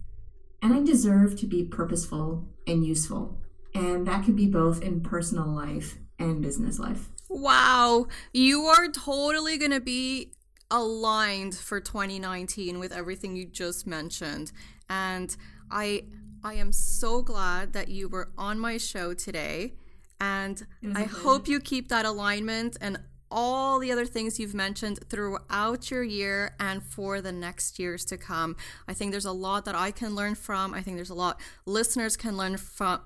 And 0.61 0.73
I 0.73 0.81
deserve 0.81 1.39
to 1.39 1.45
be 1.45 1.63
purposeful 1.63 2.47
and 2.65 2.85
useful. 2.85 3.39
And 3.73 4.07
that 4.07 4.25
could 4.25 4.35
be 4.35 4.47
both 4.47 4.81
in 4.81 5.01
personal 5.01 5.47
life 5.47 5.97
and 6.17 6.41
business 6.41 6.79
life. 6.79 7.09
Wow, 7.29 8.07
you 8.33 8.63
are 8.63 8.87
totally 8.89 9.57
going 9.57 9.71
to 9.71 9.81
be 9.81 10.31
aligned 10.71 11.55
for 11.55 11.79
2019 11.79 12.79
with 12.79 12.91
everything 12.91 13.35
you 13.35 13.45
just 13.45 13.85
mentioned. 13.85 14.51
And 14.89 15.35
I 15.69 16.03
I 16.43 16.53
am 16.53 16.71
so 16.71 17.21
glad 17.21 17.73
that 17.73 17.89
you 17.89 18.07
were 18.07 18.31
on 18.37 18.59
my 18.59 18.77
show 18.77 19.13
today. 19.13 19.73
And 20.19 20.65
I 20.95 21.03
hope 21.03 21.47
you 21.47 21.59
keep 21.59 21.89
that 21.89 22.05
alignment 22.05 22.77
and 22.81 22.99
all 23.29 23.79
the 23.79 23.91
other 23.91 24.05
things 24.05 24.39
you've 24.39 24.53
mentioned 24.53 24.99
throughout 25.09 25.91
your 25.91 26.03
year 26.03 26.55
and 26.59 26.83
for 26.83 27.21
the 27.21 27.31
next 27.31 27.79
years 27.79 28.05
to 28.05 28.17
come. 28.17 28.55
I 28.87 28.93
think 28.93 29.11
there's 29.11 29.25
a 29.25 29.31
lot 29.31 29.65
that 29.65 29.75
I 29.75 29.91
can 29.91 30.15
learn 30.15 30.35
from. 30.35 30.73
I 30.73 30.81
think 30.81 30.97
there's 30.97 31.09
a 31.09 31.15
lot 31.15 31.39
listeners 31.65 32.17
can 32.17 32.37
learn 32.37 32.57
from 32.57 33.01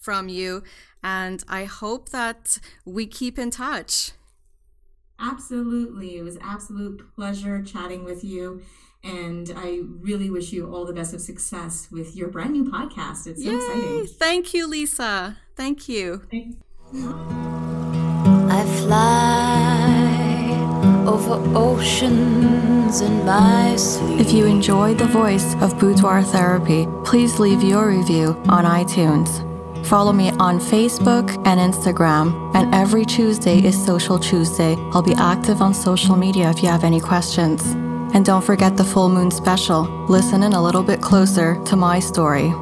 from 0.00 0.28
you 0.28 0.62
and 1.02 1.42
I 1.48 1.64
hope 1.64 2.10
that 2.10 2.58
we 2.84 3.06
keep 3.06 3.38
in 3.38 3.50
touch. 3.50 4.12
Absolutely. 5.18 6.16
It 6.16 6.22
was 6.22 6.38
absolute 6.40 7.02
pleasure 7.14 7.62
chatting 7.62 8.04
with 8.04 8.22
you. 8.22 8.62
And 9.02 9.52
I 9.56 9.80
really 10.00 10.30
wish 10.30 10.52
you 10.52 10.72
all 10.72 10.84
the 10.84 10.92
best 10.92 11.14
of 11.14 11.20
success 11.20 11.88
with 11.90 12.16
your 12.16 12.28
brand 12.28 12.52
new 12.52 12.64
podcast. 12.64 13.26
It's 13.26 13.42
so 13.42 13.50
Yay. 13.50 13.56
exciting. 13.56 14.06
Thank 14.06 14.54
you, 14.54 14.66
Lisa. 14.68 15.38
Thank 15.56 15.88
you. 15.88 16.22
I 18.56 18.64
fly 18.86 20.54
over 21.06 21.34
oceans 21.54 23.02
in 23.02 23.26
my 23.26 23.76
sleep. 23.76 24.18
If 24.18 24.32
you 24.32 24.46
enjoyed 24.46 24.96
the 24.96 25.04
voice 25.04 25.54
of 25.56 25.78
Boudoir 25.78 26.22
Therapy, 26.22 26.88
please 27.04 27.38
leave 27.38 27.62
your 27.62 27.88
review 27.88 28.28
on 28.48 28.64
iTunes. 28.64 29.44
Follow 29.84 30.14
me 30.14 30.30
on 30.38 30.58
Facebook 30.58 31.36
and 31.46 31.60
Instagram. 31.60 32.32
And 32.54 32.74
every 32.74 33.04
Tuesday 33.04 33.62
is 33.62 33.76
Social 33.84 34.18
Tuesday. 34.18 34.74
I'll 34.92 35.02
be 35.02 35.14
active 35.18 35.60
on 35.60 35.74
social 35.74 36.16
media 36.16 36.48
if 36.48 36.62
you 36.62 36.70
have 36.70 36.82
any 36.82 36.98
questions. 36.98 37.62
And 38.14 38.24
don't 38.24 38.42
forget 38.42 38.78
the 38.78 38.84
full 38.84 39.10
moon 39.10 39.30
special. 39.30 39.82
Listen 40.08 40.42
in 40.42 40.54
a 40.54 40.62
little 40.62 40.82
bit 40.82 41.02
closer 41.02 41.62
to 41.64 41.76
my 41.76 41.98
story. 42.00 42.54